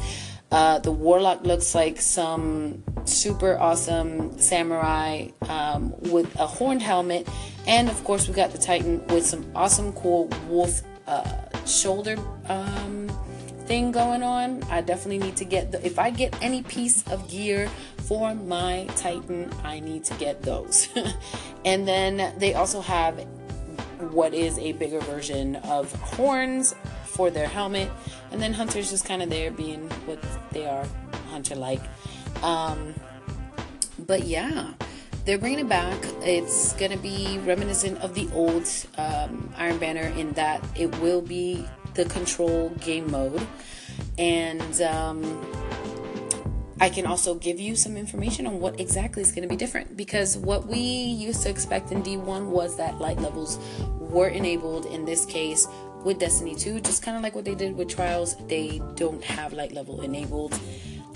Uh, 0.50 0.78
the 0.78 0.90
warlock 0.90 1.44
looks 1.44 1.74
like 1.74 2.00
some 2.00 2.82
super 3.04 3.58
awesome 3.58 4.38
samurai 4.38 5.28
um, 5.42 5.92
with 6.10 6.34
a 6.36 6.46
horned 6.46 6.80
helmet, 6.80 7.28
and 7.66 7.90
of 7.90 8.02
course 8.04 8.28
we 8.28 8.34
got 8.34 8.50
the 8.52 8.58
Titan 8.58 9.06
with 9.08 9.26
some 9.26 9.44
awesome, 9.54 9.92
cool 9.92 10.30
wolf 10.48 10.80
uh, 11.06 11.24
shoulder 11.66 12.16
um, 12.48 13.08
thing 13.66 13.92
going 13.92 14.22
on. 14.22 14.62
I 14.70 14.80
definitely 14.80 15.18
need 15.18 15.36
to 15.36 15.44
get 15.44 15.70
the. 15.70 15.84
If 15.84 15.98
I 15.98 16.08
get 16.08 16.34
any 16.42 16.62
piece 16.62 17.06
of 17.08 17.28
gear 17.28 17.68
for 18.06 18.34
my 18.34 18.86
Titan, 18.96 19.52
I 19.64 19.80
need 19.80 20.04
to 20.04 20.14
get 20.14 20.42
those. 20.42 20.88
and 21.66 21.86
then 21.86 22.38
they 22.38 22.54
also 22.54 22.80
have 22.80 23.18
what 24.12 24.34
is 24.34 24.58
a 24.58 24.72
bigger 24.72 25.00
version 25.00 25.56
of 25.56 25.92
horns 25.94 26.74
for 27.04 27.30
their 27.30 27.48
helmet, 27.48 27.90
and 28.30 28.40
then 28.40 28.52
Hunter's 28.52 28.90
just 28.90 29.04
kind 29.04 29.22
of 29.22 29.30
there 29.30 29.50
being 29.50 29.88
what 30.06 30.18
they 30.52 30.66
are, 30.66 30.86
Hunter 31.30 31.54
like. 31.54 31.80
Um, 32.42 32.94
but 34.06 34.24
yeah, 34.24 34.72
they're 35.24 35.38
bringing 35.38 35.60
it 35.60 35.68
back. 35.68 35.98
It's 36.22 36.72
gonna 36.74 36.96
be 36.96 37.38
reminiscent 37.44 37.98
of 37.98 38.14
the 38.14 38.28
old 38.32 38.68
um, 38.96 39.52
Iron 39.56 39.78
Banner 39.78 40.08
in 40.16 40.32
that 40.32 40.64
it 40.76 40.96
will 41.00 41.22
be 41.22 41.66
the 41.94 42.04
control 42.04 42.70
game 42.80 43.10
mode, 43.10 43.46
and 44.18 44.80
um, 44.82 45.22
I 46.80 46.88
can 46.90 47.06
also 47.06 47.34
give 47.34 47.58
you 47.58 47.74
some 47.74 47.96
information 47.96 48.46
on 48.46 48.60
what 48.60 48.78
exactly 48.78 49.20
is 49.20 49.32
going 49.32 49.42
to 49.42 49.48
be 49.48 49.56
different 49.56 49.96
because 49.96 50.38
what 50.38 50.66
we 50.66 50.78
used 50.78 51.42
to 51.42 51.50
expect 51.50 51.90
in 51.90 52.04
D1 52.04 52.46
was 52.46 52.76
that 52.76 53.00
light 53.00 53.18
levels 53.18 53.58
were 53.98 54.28
enabled 54.28 54.86
in 54.86 55.04
this 55.04 55.26
case 55.26 55.66
with 56.04 56.20
Destiny 56.20 56.54
2, 56.54 56.80
just 56.80 57.02
kind 57.02 57.16
of 57.16 57.22
like 57.24 57.34
what 57.34 57.44
they 57.44 57.56
did 57.56 57.76
with 57.76 57.88
Trials, 57.88 58.36
they 58.46 58.80
don't 58.94 59.22
have 59.24 59.52
light 59.52 59.72
level 59.72 60.02
enabled. 60.02 60.58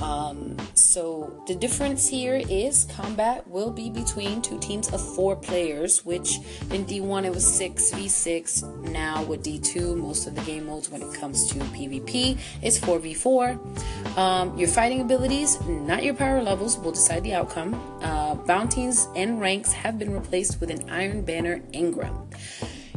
Um, 0.02 0.56
so 0.74 1.42
the 1.46 1.54
difference 1.54 2.08
here 2.08 2.42
is 2.50 2.86
combat 2.96 3.46
will 3.46 3.70
be 3.70 3.88
between 3.88 4.42
two 4.42 4.58
teams 4.58 4.92
of 4.92 5.00
four 5.14 5.36
players, 5.36 6.04
which 6.04 6.38
in 6.70 6.84
D1 6.84 7.24
it 7.24 7.32
was 7.32 7.44
6v6. 7.44 8.90
Now 8.90 9.22
with 9.22 9.44
D2, 9.44 9.96
most 9.96 10.26
of 10.26 10.34
the 10.34 10.42
game 10.42 10.66
modes 10.66 10.90
when 10.90 11.02
it 11.02 11.14
comes 11.14 11.46
to 11.52 11.58
PvP 11.60 12.38
is 12.62 12.80
4v4. 12.80 14.18
Um, 14.18 14.58
your 14.58 14.68
fighting 14.68 15.00
abilities, 15.00 15.60
not 15.62 16.02
your 16.02 16.14
power 16.14 16.42
levels, 16.42 16.76
will 16.78 16.92
decide 16.92 17.22
the 17.22 17.34
outcome. 17.34 17.74
Uh, 18.02 18.34
bounties 18.34 19.06
and 19.14 19.40
ranks 19.40 19.72
have 19.72 19.98
been 19.98 20.12
replaced 20.12 20.60
with 20.60 20.70
an 20.70 20.90
Iron 20.90 21.22
Banner 21.22 21.60
engram. 21.72 22.26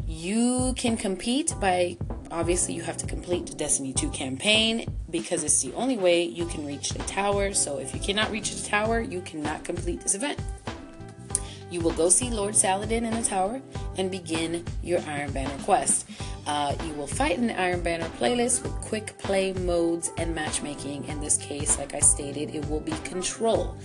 You 0.08 0.74
can 0.76 0.98
compete 0.98 1.54
by 1.60 1.98
obviously 2.36 2.74
you 2.74 2.82
have 2.82 2.98
to 2.98 3.08
complete 3.08 3.48
the 3.48 3.56
Destiny 3.56 3.94
2 3.94 4.10
campaign 4.10 4.86
because 5.10 5.44
it's 5.44 5.62
the 5.62 5.74
only 5.74 5.98
way 5.98 6.24
you 6.24 6.46
can 6.46 6.66
reach 6.66 6.90
the 6.90 7.00
tower. 7.04 7.54
So 7.54 7.78
if 7.78 7.94
you 7.94 8.00
cannot 8.02 8.30
reach 8.30 8.54
the 8.54 8.68
tower, 8.68 9.00
you 9.00 9.22
cannot 9.22 9.64
complete 9.64 10.02
this 10.02 10.16
event. 10.16 10.38
You 11.72 11.80
will 11.80 11.94
go 11.94 12.10
see 12.10 12.30
Lord 12.30 12.56
Saladin 12.56 13.06
in 13.06 13.14
the 13.14 13.24
tower 13.24 13.62
and 13.98 14.12
begin 14.12 14.66
your 14.84 15.00
Iron 15.08 15.32
Banner 15.32 15.58
quest. 15.64 16.10
Uh, 16.46 16.76
you 16.86 16.94
will 16.94 17.08
fight 17.08 17.38
in 17.38 17.48
the 17.48 17.60
Iron 17.60 17.82
Banner 17.82 18.08
playlist 18.20 18.64
with 18.64 18.74
quick 18.82 19.18
play 19.18 19.54
modes 19.54 20.12
and 20.18 20.36
matchmaking. 20.36 21.06
In 21.06 21.22
this 21.22 21.38
case, 21.38 21.78
like 21.80 21.96
I 21.96 22.00
stated, 22.00 22.54
it 22.54 22.68
will 22.70 22.82
be 22.82 22.94
control. 23.04 23.78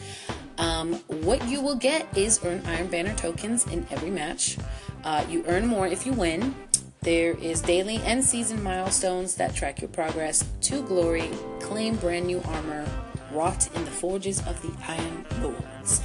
Um, 0.59 0.95
what 1.23 1.47
you 1.49 1.61
will 1.63 1.77
get 1.77 2.07
is 2.19 2.45
earn 2.45 2.63
Iron 2.67 2.89
Banner 2.89 3.15
tokens 3.15 3.67
in 3.69 3.87
every 3.91 4.11
match. 4.11 4.59
Uh, 5.05 5.25
you 5.31 5.45
earn 5.47 5.67
more 5.67 5.87
if 5.87 6.05
you 6.05 6.13
win. 6.13 6.55
There 7.03 7.33
is 7.39 7.63
daily 7.63 7.97
and 8.05 8.23
season 8.23 8.63
milestones 8.63 9.35
that 9.37 9.55
track 9.55 9.81
your 9.81 9.89
progress 9.89 10.45
to 10.61 10.83
glory. 10.83 11.31
Claim 11.59 11.97
brand 11.97 12.27
new 12.27 12.43
armor 12.45 12.87
wrought 13.33 13.75
in 13.75 13.87
the 13.87 13.91
forges 13.91 14.47
of 14.47 14.61
the 14.61 14.71
Iron 14.87 15.25
Lords. 15.41 16.03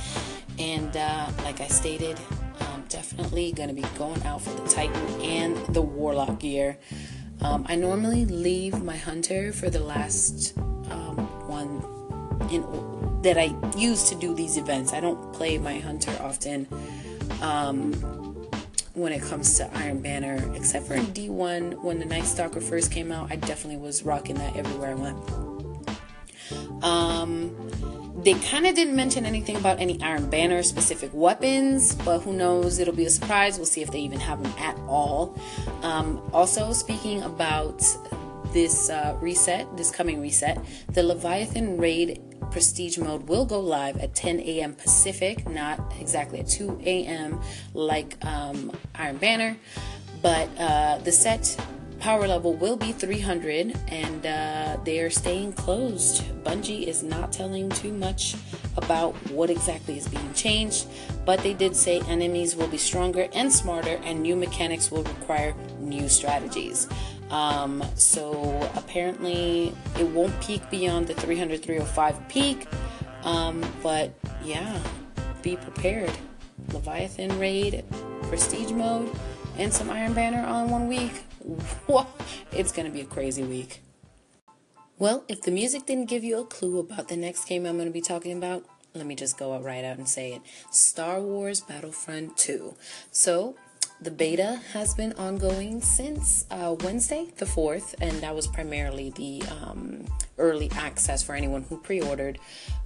And 0.58 0.96
uh, 0.96 1.32
like 1.44 1.60
I 1.60 1.68
stated, 1.68 2.18
I'm 2.62 2.84
definitely 2.88 3.52
going 3.52 3.68
to 3.68 3.76
be 3.76 3.86
going 3.98 4.24
out 4.24 4.42
for 4.42 4.52
the 4.52 4.70
Titan 4.70 5.22
and 5.22 5.58
the 5.76 5.82
Warlock 5.82 6.40
gear. 6.40 6.78
Um, 7.42 7.66
I 7.68 7.76
normally 7.76 8.24
leave 8.24 8.82
my 8.82 8.96
Hunter 8.96 9.52
for 9.52 9.70
the 9.70 9.82
last 9.82 10.58
um, 10.58 11.18
one 11.50 11.84
in, 12.50 13.22
that 13.22 13.38
I 13.38 13.54
use 13.78 14.10
to 14.12 14.16
do 14.16 14.34
these 14.34 14.56
events. 14.56 14.94
I 14.94 15.02
don't 15.02 15.34
play 15.34 15.58
my 15.58 15.78
Hunter 15.78 16.18
often. 16.22 16.70
Um, 17.42 18.25
when 18.96 19.12
it 19.12 19.22
comes 19.22 19.58
to 19.58 19.70
Iron 19.78 20.02
Banner, 20.02 20.52
except 20.56 20.88
for 20.88 20.96
in 20.96 21.06
D1 21.08 21.84
when 21.84 22.00
the 22.00 22.06
Night 22.06 22.26
Stalker 22.26 22.62
first 22.62 22.92
came 22.92 23.12
out. 23.12 23.32
I 23.32 23.36
definitely 23.36 23.78
was 23.78 24.04
rocking 24.04 24.36
that 24.36 24.56
everywhere 24.56 24.92
I 24.92 24.96
went. 24.96 26.84
Um, 26.84 27.54
they 28.24 28.34
kind 28.36 28.66
of 28.66 28.74
didn't 28.76 28.96
mention 28.96 29.26
anything 29.26 29.58
about 29.58 29.80
any 29.80 30.02
Iron 30.02 30.30
Banner 30.30 30.64
specific 30.64 31.12
weapons, 31.14 31.96
but 31.96 32.20
who 32.20 32.34
knows? 32.34 32.80
It'll 32.80 32.96
be 32.96 33.06
a 33.06 33.10
surprise. 33.10 33.58
We'll 33.58 33.66
see 33.66 33.82
if 33.82 33.92
they 33.92 34.00
even 34.00 34.20
have 34.20 34.42
them 34.42 34.54
at 34.58 34.78
all. 34.88 35.38
Um, 35.84 36.22
also, 36.34 36.74
speaking 36.74 37.22
about 37.24 37.84
this 38.56 38.90
uh, 38.90 39.18
reset, 39.20 39.68
this 39.76 39.92
coming 39.92 40.22
reset, 40.22 40.58
the 40.94 41.04
Leviathan 41.04 41.78
Raid 41.78 42.22
Prestige 42.52 42.98
mode 42.98 43.28
will 43.28 43.46
go 43.46 43.60
live 43.60 43.98
at 43.98 44.16
10 44.16 44.40
a.m. 44.40 44.74
Pacific, 44.74 45.46
not 45.50 45.94
exactly 46.00 46.40
at 46.40 46.48
2 46.48 46.80
a.m. 46.86 47.42
like 47.74 48.16
um, 48.26 48.72
Iron 48.96 49.18
Banner, 49.18 49.58
but 50.22 50.48
uh, 50.58 51.00
the 51.00 51.12
set 51.12 51.58
power 52.00 52.28
level 52.28 52.54
will 52.54 52.78
be 52.78 52.92
300 52.94 53.76
and 53.90 54.26
uh, 54.26 54.78
they 54.86 55.00
are 55.00 55.10
staying 55.10 55.52
closed. 55.54 56.24
Bungie 56.44 56.88
is 56.88 57.04
not 57.04 57.34
telling 57.34 57.68
too 57.70 57.92
much 57.92 58.36
about 58.78 59.14
what 59.32 59.50
exactly 59.50 59.98
is 59.98 60.08
being 60.08 60.34
changed, 60.34 60.88
but 61.26 61.42
they 61.42 61.54
did 61.54 61.76
say 61.76 62.00
enemies 62.08 62.56
will 62.56 62.68
be 62.68 62.78
stronger 62.78 63.28
and 63.34 63.52
smarter 63.52 64.00
and 64.04 64.22
new 64.22 64.36
mechanics 64.36 64.92
will 64.92 65.04
require 65.04 65.54
new 65.80 66.08
strategies. 66.08 66.88
Um, 67.30 67.84
so 67.96 68.70
apparently 68.76 69.74
it 70.00 70.08
won't 70.08 70.40
peak 70.42 70.70
beyond 70.70 71.08
the 71.08 71.14
300 71.16 71.62
305 71.62 72.30
peak. 72.30 72.68
Um, 73.24 73.64
but 73.82 74.14
yeah, 74.44 74.80
be 75.42 75.56
prepared. 75.56 76.12
Leviathan 76.72 77.38
raid, 77.40 77.84
prestige 78.24 78.72
mode, 78.72 79.14
and 79.58 79.74
some 79.74 79.90
Iron 79.90 80.14
Banner 80.14 80.46
on 80.46 80.70
one 80.70 80.88
week. 80.88 81.24
it's 82.52 82.72
gonna 82.72 82.90
be 82.90 83.02
a 83.02 83.06
crazy 83.06 83.44
week. 83.44 83.82
Well, 84.98 85.26
if 85.28 85.42
the 85.42 85.52
music 85.52 85.86
didn't 85.86 86.06
give 86.06 86.24
you 86.24 86.40
a 86.40 86.46
clue 86.46 86.80
about 86.80 87.10
the 87.10 87.18
next 87.18 87.50
game 87.50 87.66
I'm 87.66 87.76
going 87.76 87.90
to 87.90 87.94
be 87.94 88.00
talking 88.00 88.38
about, 88.38 88.64
let 88.94 89.06
me 89.06 89.14
just 89.14 89.38
go 89.38 89.60
right 89.60 89.84
out 89.84 89.98
and 89.98 90.08
say 90.08 90.32
it 90.32 90.42
Star 90.72 91.20
Wars 91.20 91.60
Battlefront 91.60 92.38
2. 92.38 92.76
So, 93.12 93.58
the 94.02 94.12
beta 94.12 94.60
has 94.74 94.94
been 94.94 95.14
ongoing 95.14 95.82
since 95.82 96.46
uh, 96.52 96.76
Wednesday, 96.84 97.32
the 97.38 97.46
4th, 97.46 97.96
and 98.02 98.12
that 98.22 98.36
was 98.36 98.48
primarily 98.48 99.12
the 99.12 99.42
um, 99.50 100.06
early 100.38 100.70
access 100.76 101.24
for 101.24 101.34
anyone 101.34 101.64
who 101.64 101.78
pre 101.78 102.02
ordered. 102.02 102.38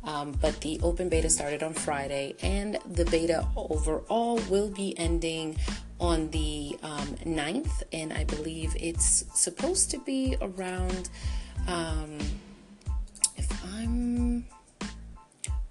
Um, 0.03 0.31
but 0.39 0.61
the 0.61 0.79
open 0.81 1.09
beta 1.09 1.29
started 1.29 1.63
on 1.63 1.73
Friday, 1.73 2.35
and 2.41 2.77
the 2.89 3.05
beta 3.05 3.45
overall 3.55 4.37
will 4.49 4.69
be 4.69 4.97
ending 4.97 5.57
on 5.99 6.29
the 6.29 6.77
um, 6.83 7.07
9th, 7.25 7.83
and 7.91 8.13
I 8.13 8.23
believe 8.23 8.75
it's 8.79 9.25
supposed 9.33 9.91
to 9.91 9.99
be 9.99 10.37
around, 10.41 11.09
um, 11.67 12.17
if 13.35 13.65
I'm 13.75 14.45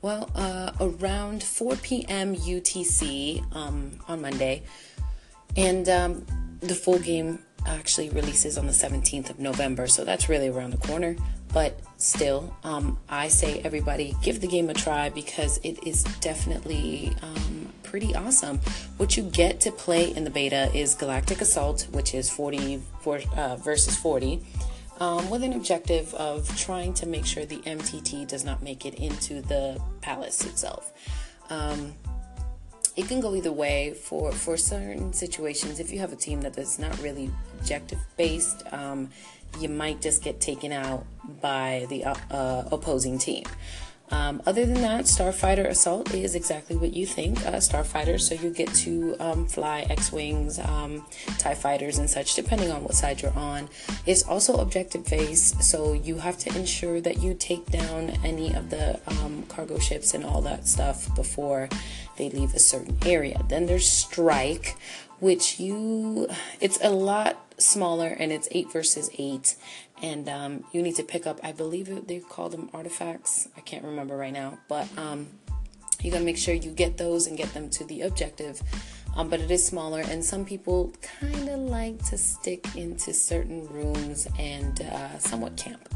well, 0.00 0.30
uh, 0.34 0.72
around 0.80 1.42
4 1.42 1.76
p.m. 1.76 2.36
UTC 2.36 3.42
um, 3.54 3.98
on 4.06 4.22
Monday. 4.22 4.62
And 5.56 5.88
um, 5.88 6.26
the 6.60 6.74
full 6.74 6.98
game 6.98 7.40
actually 7.66 8.10
releases 8.10 8.56
on 8.56 8.66
the 8.66 8.72
17th 8.72 9.30
of 9.30 9.38
November, 9.38 9.86
so 9.86 10.04
that's 10.04 10.28
really 10.28 10.48
around 10.48 10.70
the 10.70 10.86
corner. 10.86 11.16
But 11.52 11.80
still, 11.96 12.54
um, 12.62 12.98
I 13.08 13.28
say 13.28 13.60
everybody 13.64 14.14
give 14.22 14.40
the 14.40 14.46
game 14.46 14.68
a 14.70 14.74
try 14.74 15.08
because 15.08 15.58
it 15.64 15.86
is 15.86 16.04
definitely 16.20 17.14
um, 17.22 17.72
pretty 17.82 18.14
awesome. 18.14 18.58
What 18.98 19.16
you 19.16 19.22
get 19.24 19.60
to 19.60 19.72
play 19.72 20.14
in 20.14 20.24
the 20.24 20.30
beta 20.30 20.70
is 20.74 20.94
Galactic 20.94 21.40
Assault, 21.40 21.88
which 21.90 22.14
is 22.14 22.30
40 22.30 22.82
for, 23.00 23.20
uh, 23.36 23.56
versus 23.56 23.96
40 23.96 24.42
um, 25.00 25.30
with 25.30 25.42
an 25.42 25.52
objective 25.52 26.12
of 26.14 26.54
trying 26.56 26.92
to 26.94 27.06
make 27.06 27.24
sure 27.24 27.44
the 27.44 27.58
MTT 27.58 28.26
does 28.26 28.44
not 28.44 28.62
make 28.62 28.84
it 28.84 28.94
into 28.94 29.40
the 29.42 29.80
palace 30.00 30.44
itself. 30.44 30.92
Um, 31.50 31.94
it 32.98 33.06
can 33.06 33.20
go 33.20 33.36
either 33.36 33.52
way 33.52 33.94
for 33.94 34.32
for 34.32 34.56
certain 34.56 35.12
situations. 35.12 35.78
If 35.78 35.92
you 35.92 36.00
have 36.00 36.12
a 36.12 36.16
team 36.16 36.40
that 36.42 36.58
is 36.58 36.80
not 36.80 37.00
really 37.00 37.30
objective 37.60 38.00
based, 38.16 38.64
um, 38.72 39.10
you 39.60 39.68
might 39.68 40.00
just 40.00 40.20
get 40.22 40.40
taken 40.40 40.72
out 40.72 41.06
by 41.40 41.86
the 41.90 42.04
uh, 42.04 42.16
uh, 42.30 42.68
opposing 42.72 43.16
team. 43.18 43.44
Um, 44.10 44.40
other 44.46 44.64
than 44.64 44.80
that, 44.80 45.04
Starfighter 45.04 45.66
Assault 45.66 46.14
is 46.14 46.34
exactly 46.34 46.76
what 46.76 46.94
you 46.94 47.04
think. 47.04 47.44
Uh, 47.46 47.60
Starfighter, 47.60 48.18
so 48.18 48.34
you 48.34 48.50
get 48.50 48.72
to 48.86 49.14
um, 49.20 49.46
fly 49.46 49.86
X 49.90 50.10
Wings, 50.10 50.58
um, 50.58 51.04
TIE 51.36 51.54
fighters, 51.54 51.98
and 51.98 52.08
such, 52.08 52.34
depending 52.34 52.70
on 52.70 52.82
what 52.84 52.94
side 52.94 53.20
you're 53.20 53.38
on. 53.38 53.68
It's 54.06 54.22
also 54.22 54.56
objective 54.60 55.04
based, 55.04 55.62
so 55.62 55.92
you 55.92 56.16
have 56.16 56.38
to 56.38 56.56
ensure 56.56 57.02
that 57.02 57.18
you 57.22 57.34
take 57.34 57.66
down 57.66 58.10
any 58.24 58.54
of 58.54 58.70
the 58.70 58.98
um, 59.06 59.44
cargo 59.48 59.78
ships 59.78 60.14
and 60.14 60.24
all 60.24 60.40
that 60.40 60.66
stuff 60.66 61.14
before 61.14 61.68
they 62.18 62.28
leave 62.30 62.52
a 62.54 62.58
certain 62.58 62.98
area. 63.06 63.40
Then 63.48 63.66
there's 63.66 63.88
Strike, 63.88 64.76
which 65.20 65.58
you, 65.58 66.28
it's 66.60 66.78
a 66.82 66.90
lot 66.90 67.44
smaller 67.58 68.08
and 68.08 68.30
it's 68.30 68.48
8 68.50 68.72
versus 68.72 69.10
8 69.18 69.56
and 70.00 70.28
um, 70.28 70.64
you 70.72 70.80
need 70.80 70.94
to 70.94 71.02
pick 71.02 71.26
up 71.26 71.40
i 71.42 71.50
believe 71.50 72.06
they 72.06 72.20
call 72.20 72.48
them 72.48 72.70
artifacts. 72.72 73.48
I 73.56 73.60
can't 73.60 73.84
remember 73.84 74.16
right 74.16 74.32
now 74.32 74.58
but 74.68 74.86
um, 74.96 75.26
you 76.00 76.12
gotta 76.12 76.24
make 76.24 76.38
sure 76.38 76.54
you 76.54 76.70
get 76.70 76.96
those 76.98 77.26
and 77.26 77.36
get 77.36 77.52
them 77.54 77.68
to 77.70 77.84
the 77.84 78.02
objective. 78.02 78.62
Um, 79.16 79.28
but 79.28 79.40
it 79.40 79.50
is 79.50 79.66
smaller 79.66 80.00
and 80.00 80.24
some 80.24 80.44
people 80.44 80.92
kind 81.02 81.48
of 81.48 81.58
like 81.58 82.04
to 82.04 82.18
stick 82.18 82.76
into 82.76 83.12
certain 83.12 83.66
rooms 83.66 84.28
and 84.38 84.80
uh, 84.82 85.18
somewhat 85.18 85.56
camp. 85.56 85.88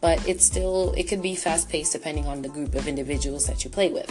But 0.00 0.26
it's 0.26 0.46
still 0.46 0.94
it 0.96 1.02
could 1.02 1.20
be 1.20 1.34
fast 1.34 1.68
paced 1.68 1.92
depending 1.92 2.26
on 2.26 2.40
the 2.40 2.48
group 2.48 2.74
of 2.74 2.88
individuals 2.88 3.46
that 3.48 3.64
you 3.64 3.70
play 3.70 3.90
with 3.90 4.08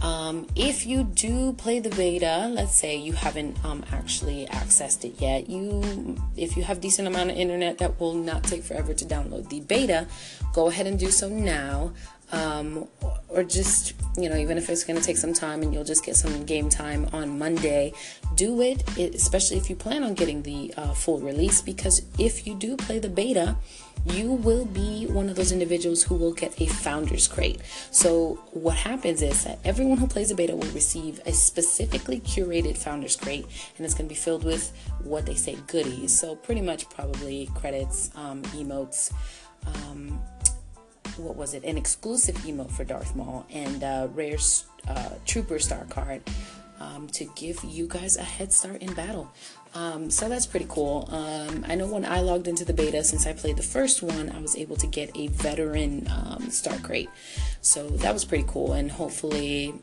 um, 0.00 0.46
if 0.56 0.86
you 0.86 1.04
do 1.04 1.52
play 1.52 1.78
the 1.78 1.90
beta, 1.90 2.48
let's 2.52 2.74
say 2.74 2.96
you 2.96 3.12
haven't 3.12 3.62
um, 3.64 3.84
actually 3.92 4.46
accessed 4.46 5.04
it 5.04 5.20
yet, 5.20 5.48
you 5.48 6.16
if 6.36 6.56
you 6.56 6.64
have 6.64 6.80
decent 6.80 7.06
amount 7.06 7.30
of 7.30 7.36
internet 7.36 7.78
that 7.78 8.00
will 8.00 8.14
not 8.14 8.42
take 8.44 8.62
forever 8.62 8.94
to 8.94 9.04
download 9.04 9.48
the 9.48 9.60
beta, 9.60 10.06
go 10.52 10.68
ahead 10.68 10.86
and 10.86 10.98
do 10.98 11.10
so 11.10 11.28
now. 11.28 11.92
Um, 12.32 12.88
or 13.28 13.44
just 13.44 13.92
you 14.16 14.30
know 14.30 14.36
even 14.36 14.56
if 14.56 14.70
it's 14.70 14.84
going 14.84 14.98
to 14.98 15.04
take 15.04 15.18
some 15.18 15.34
time 15.34 15.60
and 15.60 15.74
you'll 15.74 15.84
just 15.84 16.02
get 16.02 16.16
some 16.16 16.46
game 16.46 16.70
time 16.70 17.06
on 17.12 17.38
monday 17.38 17.92
do 18.34 18.60
it, 18.60 18.82
especially 18.98 19.56
if 19.56 19.68
you 19.68 19.76
plan 19.76 20.02
on 20.02 20.14
getting 20.14 20.42
the 20.42 20.72
uh, 20.76 20.92
full 20.92 21.20
release 21.20 21.60
because 21.60 22.02
if 22.18 22.46
you 22.46 22.54
do 22.54 22.76
play 22.76 22.98
the 22.98 23.08
beta 23.08 23.56
you 24.04 24.32
will 24.32 24.64
be 24.64 25.06
one 25.06 25.28
of 25.28 25.36
those 25.36 25.52
individuals 25.52 26.02
who 26.02 26.16
will 26.16 26.32
get 26.32 26.60
a 26.60 26.66
founder's 26.66 27.28
crate. 27.28 27.60
So, 27.90 28.42
what 28.52 28.76
happens 28.76 29.22
is 29.22 29.44
that 29.44 29.58
everyone 29.64 29.98
who 29.98 30.06
plays 30.06 30.30
a 30.30 30.34
beta 30.34 30.56
will 30.56 30.70
receive 30.72 31.20
a 31.26 31.32
specifically 31.32 32.20
curated 32.20 32.76
founder's 32.76 33.16
crate, 33.16 33.46
and 33.76 33.84
it's 33.84 33.94
going 33.94 34.08
to 34.08 34.14
be 34.14 34.18
filled 34.18 34.44
with 34.44 34.72
what 35.02 35.26
they 35.26 35.34
say 35.34 35.56
goodies. 35.66 36.18
So, 36.18 36.34
pretty 36.34 36.62
much 36.62 36.88
probably 36.90 37.48
credits, 37.54 38.10
um, 38.16 38.42
emotes. 38.42 39.12
Um, 39.66 40.20
what 41.16 41.36
was 41.36 41.54
it? 41.54 41.64
An 41.64 41.76
exclusive 41.76 42.36
emote 42.38 42.70
for 42.70 42.84
Darth 42.84 43.14
Maul 43.14 43.46
and 43.50 43.82
a 43.82 44.10
rare 44.14 44.38
uh, 44.88 45.10
Trooper 45.26 45.58
Star 45.58 45.84
card 45.90 46.22
um, 46.80 47.06
to 47.08 47.30
give 47.36 47.62
you 47.64 47.86
guys 47.86 48.16
a 48.16 48.22
head 48.22 48.52
start 48.52 48.82
in 48.82 48.92
battle. 48.94 49.30
Um, 49.74 50.10
so 50.10 50.28
that's 50.28 50.46
pretty 50.46 50.66
cool. 50.68 51.08
Um, 51.10 51.64
I 51.66 51.74
know 51.74 51.86
when 51.86 52.04
I 52.04 52.20
logged 52.20 52.46
into 52.46 52.64
the 52.64 52.74
beta, 52.74 53.02
since 53.02 53.26
I 53.26 53.32
played 53.32 53.56
the 53.56 53.62
first 53.62 54.02
one, 54.02 54.30
I 54.30 54.40
was 54.40 54.56
able 54.56 54.76
to 54.76 54.86
get 54.86 55.10
a 55.16 55.28
veteran 55.28 56.08
um, 56.10 56.50
start 56.50 56.82
crate. 56.82 57.08
So 57.62 57.88
that 57.88 58.12
was 58.12 58.24
pretty 58.24 58.44
cool, 58.46 58.74
and 58.74 58.90
hopefully 58.90 59.74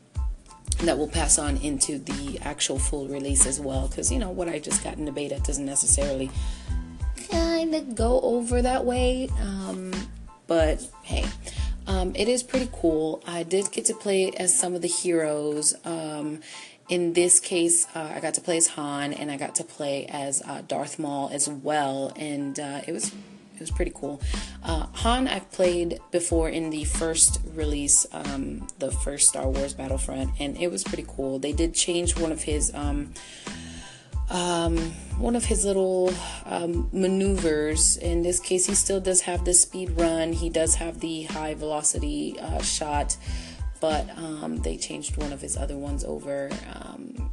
that 0.82 0.96
will 0.96 1.08
pass 1.08 1.38
on 1.38 1.56
into 1.58 1.98
the 1.98 2.38
actual 2.42 2.78
full 2.78 3.08
release 3.08 3.46
as 3.46 3.58
well. 3.58 3.88
Because 3.88 4.12
you 4.12 4.18
know 4.18 4.30
what 4.30 4.48
I 4.48 4.58
just 4.58 4.84
got 4.84 4.96
in 4.96 5.04
the 5.04 5.12
beta 5.12 5.40
doesn't 5.44 5.66
necessarily 5.66 6.30
kind 7.30 7.74
of 7.74 7.94
go 7.94 8.20
over 8.20 8.62
that 8.62 8.84
way. 8.84 9.28
Um, 9.40 9.92
but 10.46 10.86
hey. 11.02 11.24
Um, 11.86 12.12
it 12.14 12.28
is 12.28 12.44
pretty 12.44 12.68
cool. 12.72 13.20
I 13.26 13.42
did 13.42 13.72
get 13.72 13.86
to 13.86 13.94
play 13.94 14.30
as 14.36 14.56
some 14.56 14.74
of 14.76 14.82
the 14.82 14.86
heroes. 14.86 15.74
Um, 15.84 16.40
in 16.90 17.12
this 17.12 17.38
case, 17.38 17.86
uh, 17.94 18.12
I 18.14 18.20
got 18.20 18.34
to 18.34 18.40
play 18.40 18.56
as 18.56 18.66
Han, 18.66 19.12
and 19.12 19.30
I 19.30 19.36
got 19.36 19.54
to 19.54 19.64
play 19.64 20.06
as 20.06 20.42
uh, 20.42 20.62
Darth 20.66 20.98
Maul 20.98 21.30
as 21.32 21.48
well, 21.48 22.12
and 22.16 22.58
uh, 22.58 22.80
it 22.86 22.92
was 22.92 23.14
it 23.54 23.60
was 23.60 23.70
pretty 23.70 23.92
cool. 23.94 24.20
Uh, 24.64 24.86
Han 24.86 25.28
I've 25.28 25.50
played 25.52 26.00
before 26.10 26.48
in 26.48 26.70
the 26.70 26.84
first 26.84 27.40
release, 27.54 28.06
um, 28.12 28.66
the 28.80 28.90
first 28.90 29.28
Star 29.28 29.48
Wars 29.48 29.72
Battlefront, 29.72 30.30
and 30.40 30.56
it 30.56 30.68
was 30.68 30.82
pretty 30.82 31.06
cool. 31.06 31.38
They 31.38 31.52
did 31.52 31.74
change 31.74 32.18
one 32.18 32.32
of 32.32 32.42
his 32.42 32.74
um, 32.74 33.14
um, 34.28 34.76
one 35.18 35.36
of 35.36 35.44
his 35.44 35.64
little 35.64 36.12
um, 36.44 36.88
maneuvers. 36.92 37.98
In 37.98 38.22
this 38.22 38.40
case, 38.40 38.66
he 38.66 38.74
still 38.74 39.00
does 39.00 39.20
have 39.22 39.44
the 39.44 39.54
speed 39.54 39.90
run. 39.92 40.32
He 40.32 40.50
does 40.50 40.74
have 40.76 40.98
the 40.98 41.22
high 41.24 41.54
velocity 41.54 42.36
uh, 42.40 42.62
shot 42.62 43.16
but 43.80 44.08
um, 44.18 44.58
they 44.58 44.76
changed 44.76 45.16
one 45.16 45.32
of 45.32 45.40
his 45.40 45.56
other 45.56 45.76
ones 45.76 46.04
over. 46.04 46.50
Um, 46.74 47.30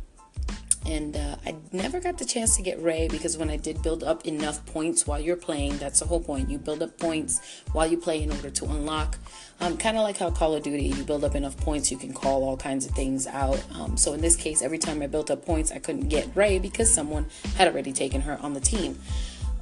and 0.87 1.17
uh, 1.17 1.35
I 1.45 1.55
never 1.73 1.99
got 1.99 2.17
the 2.17 2.23
chance 2.23 2.55
to 2.55 2.61
get 2.61 2.81
Rey 2.81 3.09
because 3.09 3.37
when 3.37 3.49
I 3.49 3.57
did 3.57 3.81
build 3.83 4.05
up 4.05 4.25
enough 4.25 4.65
points 4.65 5.05
while 5.05 5.19
you're 5.19 5.35
playing, 5.35 5.77
that's 5.77 5.99
the 5.99 6.05
whole 6.05 6.21
point. 6.21 6.49
You 6.49 6.57
build 6.57 6.81
up 6.81 6.97
points 6.97 7.41
while 7.73 7.85
you 7.85 7.97
play 7.97 8.23
in 8.23 8.31
order 8.31 8.49
to 8.49 8.65
unlock. 8.65 9.17
Um, 9.59 9.77
kind 9.77 9.97
of 9.97 10.03
like 10.03 10.17
how 10.17 10.31
Call 10.31 10.55
of 10.55 10.63
Duty, 10.63 10.85
you 10.85 11.03
build 11.03 11.25
up 11.25 11.35
enough 11.35 11.57
points, 11.57 11.91
you 11.91 11.97
can 11.97 12.13
call 12.13 12.43
all 12.43 12.55
kinds 12.55 12.85
of 12.85 12.91
things 12.91 13.27
out. 13.27 13.61
Um, 13.75 13.97
so 13.97 14.13
in 14.13 14.21
this 14.21 14.37
case, 14.37 14.61
every 14.61 14.77
time 14.77 15.01
I 15.01 15.07
built 15.07 15.29
up 15.29 15.45
points, 15.45 15.71
I 15.71 15.79
couldn't 15.79 16.07
get 16.07 16.33
Rey 16.35 16.57
because 16.57 16.93
someone 16.93 17.25
had 17.57 17.67
already 17.67 17.91
taken 17.91 18.21
her 18.21 18.39
on 18.41 18.53
the 18.53 18.61
team. 18.61 18.97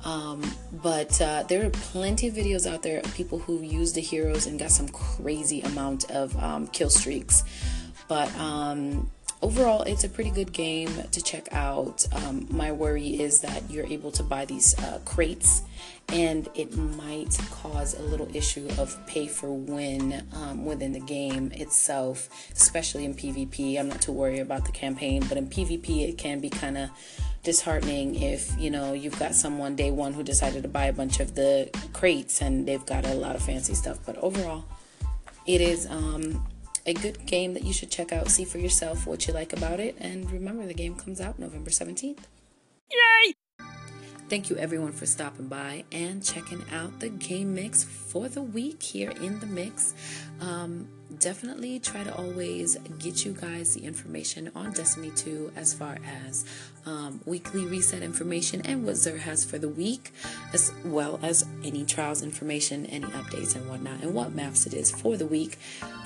Um, 0.06 0.44
but 0.72 1.20
uh, 1.20 1.44
there 1.44 1.65
are 1.65 1.72
plenty 1.72 2.28
of 2.28 2.36
videos 2.36 2.72
out 2.72 2.84
there 2.84 3.00
of 3.00 3.13
people 3.15 3.39
who 3.39 3.62
use 3.62 3.94
the 3.94 4.02
heroes 4.02 4.46
and 4.46 4.60
got 4.60 4.70
some 4.72 4.88
crazy 4.89 5.62
amount 5.62 6.10
of 6.12 6.38
um, 6.41 6.68
kill 6.68 6.91
streaks. 6.91 7.44
But 8.08 8.34
um, 8.38 9.10
overall, 9.41 9.82
it's 9.82 10.04
a 10.04 10.10
pretty 10.10 10.30
good 10.30 10.54
game 10.54 10.91
to 11.12 11.24
check 11.24 11.48
out. 11.52 12.06
Um, 12.13 12.48
my 12.52 12.72
worry 12.72 13.20
is 13.20 13.41
that 13.41 13.70
you're 13.70 13.88
able 13.88 14.12
to 14.12 14.24
buy 14.24 14.46
these 14.46 14.78
uh, 14.80 15.00
crates, 15.06 15.63
and 16.10 16.48
it 16.54 16.78
might 16.78 17.36
cause 17.50 17.98
a 17.98 18.04
little 18.04 18.34
issue 18.36 18.68
of 18.78 18.96
pay 19.08 19.28
for 19.28 19.52
win 19.52 20.24
um, 20.34 20.65
within 20.65 20.91
the 20.91 21.00
game 21.00 21.52
itself, 21.54 22.30
especially 22.54 23.06
in 23.06 23.15
PvP. 23.15 23.80
I'm 23.80 23.89
not 23.89 24.02
too 24.02 24.12
worried 24.12 24.39
about 24.39 24.65
the 24.65 24.72
campaign, 24.72 25.26
but 25.28 25.38
in 25.38 25.48
PvP, 25.48 26.08
it 26.08 26.20
can 26.20 26.39
be 26.39 26.50
kind 26.50 26.78
of 26.78 26.89
disheartening 27.46 28.22
if 28.22 28.60
you 28.60 28.70
know 28.70 28.94
you've 28.94 29.18
got 29.18 29.34
someone 29.36 29.76
day 29.76 29.92
one 29.92 30.14
who 30.14 30.24
decided 30.24 30.64
to 30.64 30.70
buy 30.70 30.86
a 30.86 30.94
bunch 30.94 31.20
of 31.20 31.36
the 31.36 31.70
crates 31.94 32.42
and 32.42 32.68
they've 32.68 32.86
got 32.86 33.06
a 33.06 33.14
lot 33.14 33.36
of 33.36 33.42
fancy 33.42 33.74
stuff. 33.74 34.00
But 34.06 34.18
overall 34.18 34.66
it 35.46 35.62
is 35.62 35.88
um, 35.90 36.46
a 36.86 36.94
good 36.94 37.26
game 37.26 37.54
that 37.54 37.64
you 37.64 37.72
should 37.72 37.92
check 37.92 38.12
out. 38.12 38.30
See 38.30 38.44
for 38.46 38.58
yourself 38.58 39.08
what 39.08 39.28
you 39.28 39.34
like 39.34 39.54
about 39.54 39.80
it. 39.80 39.96
And 40.00 40.30
remember 40.32 40.66
the 40.66 40.74
game 40.74 40.96
comes 40.96 41.22
out 41.22 41.40
november 41.40 41.70
17th 41.70 42.20
yay! 42.92 43.34
Thank 44.28 44.50
you 44.50 44.58
everyone 44.58 44.92
for 44.92 45.06
stopping 45.06 45.48
by 45.48 45.84
and 45.92 46.24
checking 46.24 46.64
out 46.74 47.00
the 47.00 47.10
game 47.10 47.54
mix 47.54 47.84
for 47.84 48.28
the 48.28 48.42
week 48.42 48.82
here 48.82 49.12
in 49.12 49.40
the 49.40 49.46
mix. 49.46 49.94
Um, 50.42 50.88
definitely 51.19 51.80
try 51.80 52.04
to 52.04 52.15
always 52.15 52.78
get 52.99 53.25
you 53.25 53.34
guys 53.34 53.73
the 53.73 53.84
information 53.84 54.51
on 54.56 54.71
Destiny 54.71 55.12
2 55.15 55.51
as 55.56 55.73
far 55.73 55.97
as 56.28 56.45
um, 56.86 57.19
weekly 57.25 57.65
reset 57.65 58.01
information 58.01 58.62
and 58.65 58.86
what 58.86 58.95
Xur 58.95 59.17
has 59.19 59.43
for 59.43 59.58
the 59.58 59.69
week, 59.69 60.13
as 60.54 60.73
well 60.84 61.19
as 61.23 61.45
any 61.63 61.86
trials 61.86 62.21
information, 62.21 62.86
any 62.88 63.06
updates, 63.08 63.56
and 63.56 63.67
whatnot, 63.69 64.01
and 64.01 64.13
what 64.13 64.34
maps 64.34 64.65
it 64.65 64.73
is 64.73 64.91
for 64.91 65.17
the 65.17 65.25
week. 65.25 65.58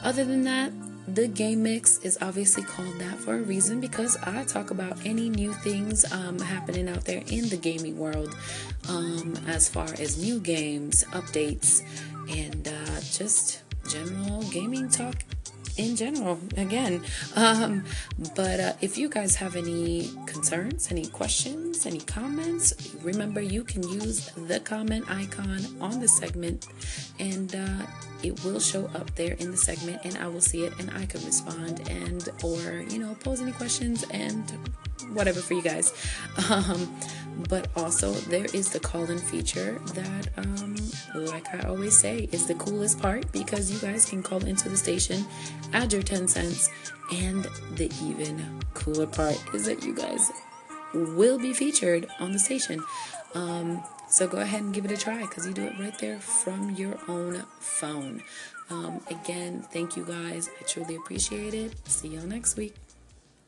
Other 0.04 0.24
than 0.24 0.44
that, 0.44 0.72
the 1.08 1.28
game 1.28 1.64
mix 1.64 1.98
is 2.00 2.18
obviously 2.22 2.64
called 2.64 3.00
that 3.00 3.18
for 3.18 3.36
a 3.36 3.42
reason 3.42 3.82
because 3.82 4.16
I 4.18 4.44
talk 4.44 4.70
about 4.70 5.06
any 5.06 5.30
new 5.30 5.54
things 5.54 6.10
um, 6.12 6.40
happening 6.40 6.88
out 6.88 7.06
there 7.06 7.24
in 7.28 7.50
the 7.50 7.58
gaming 7.58 7.98
world 7.98 8.36
um, 8.88 9.36
as 9.48 9.68
far 9.68 9.88
as 10.00 10.18
new 10.22 10.40
games, 10.40 11.04
updates, 11.06 11.82
and 12.30 12.68
uh, 12.68 13.00
just 13.02 13.64
general 13.90 14.44
gaming 14.52 14.90
talk 14.90 15.16
in 15.78 15.96
general 15.96 16.40
again. 16.58 17.02
Um, 17.36 17.86
but 18.36 18.60
uh, 18.60 18.74
if 18.82 18.98
you 18.98 19.10
guys 19.10 19.36
have 19.36 19.56
any 19.56 20.12
concerns 20.40 20.90
any 20.90 21.06
questions 21.06 21.86
any 21.86 22.00
comments 22.00 22.96
remember 23.04 23.42
you 23.42 23.64
can 23.64 23.84
use 23.84 24.30
the 24.48 24.60
comment 24.62 25.04
icon 25.10 25.60
on 25.82 26.00
the 26.00 26.08
segment 26.08 26.68
and 27.20 27.54
uh, 27.56 27.86
it 28.24 28.42
will 28.44 28.60
show 28.60 28.86
up 28.96 29.14
there 29.16 29.34
in 29.34 29.52
the 29.52 29.58
segment 29.58 30.00
and 30.06 30.18
i 30.18 30.28
will 30.28 30.42
see 30.42 30.64
it 30.64 30.74
and 30.80 30.90
i 30.92 31.06
can 31.06 31.24
respond 31.26 31.82
and 31.90 32.30
or 32.44 32.84
you 32.90 33.00
know 33.00 33.16
pose 33.16 33.42
any 33.42 33.52
questions 33.52 34.06
and 34.12 34.54
whatever 35.14 35.40
for 35.40 35.54
you 35.54 35.62
guys. 35.62 35.94
Um, 36.50 36.94
but 37.48 37.68
also 37.76 38.12
there 38.12 38.46
is 38.54 38.70
the 38.70 38.80
call-in 38.80 39.18
feature 39.18 39.80
that 39.94 40.28
um, 40.38 40.76
like 41.14 41.54
i 41.54 41.68
always 41.68 41.98
say 41.98 42.28
is 42.32 42.48
the 42.48 42.56
coolest 42.56 43.00
part 43.00 43.32
because 43.32 43.72
you 43.72 43.80
guys 43.80 44.06
can 44.06 44.22
call 44.22 44.44
into 44.46 44.68
the 44.68 44.76
station 44.76 45.24
add 45.74 45.94
your 45.94 46.02
10 46.02 46.28
cents 46.28 46.70
and 47.14 47.44
the 47.76 47.92
even 48.04 48.60
cooler 48.74 49.08
part 49.08 49.42
is 49.54 49.66
that 49.66 49.84
you 49.84 49.94
guys 49.94 50.32
will 50.94 51.40
be 51.40 51.54
featured 51.54 52.08
on 52.20 52.32
the 52.32 52.40
station. 52.40 52.84
Um, 53.36 53.84
so 54.08 54.28
go 54.28 54.40
ahead 54.40 54.62
and 54.62 54.74
give 54.74 54.86
it 54.86 54.92
a 54.92 54.98
try 54.98 55.22
because 55.22 55.46
you 55.46 55.54
do 55.54 55.66
it 55.66 55.80
right 55.80 55.98
there 56.00 56.20
from 56.20 56.72
your 56.72 56.98
own 57.08 57.44
phone. 57.60 58.24
Um, 58.70 59.02
again 59.10 59.66
thank 59.72 59.96
you 59.96 60.06
guys. 60.06 60.50
I 60.60 60.64
truly 60.64 60.96
appreciate 60.96 61.54
it. 61.54 61.88
See 61.88 62.10
y'all 62.10 62.26
next 62.26 62.58
week 62.58 62.76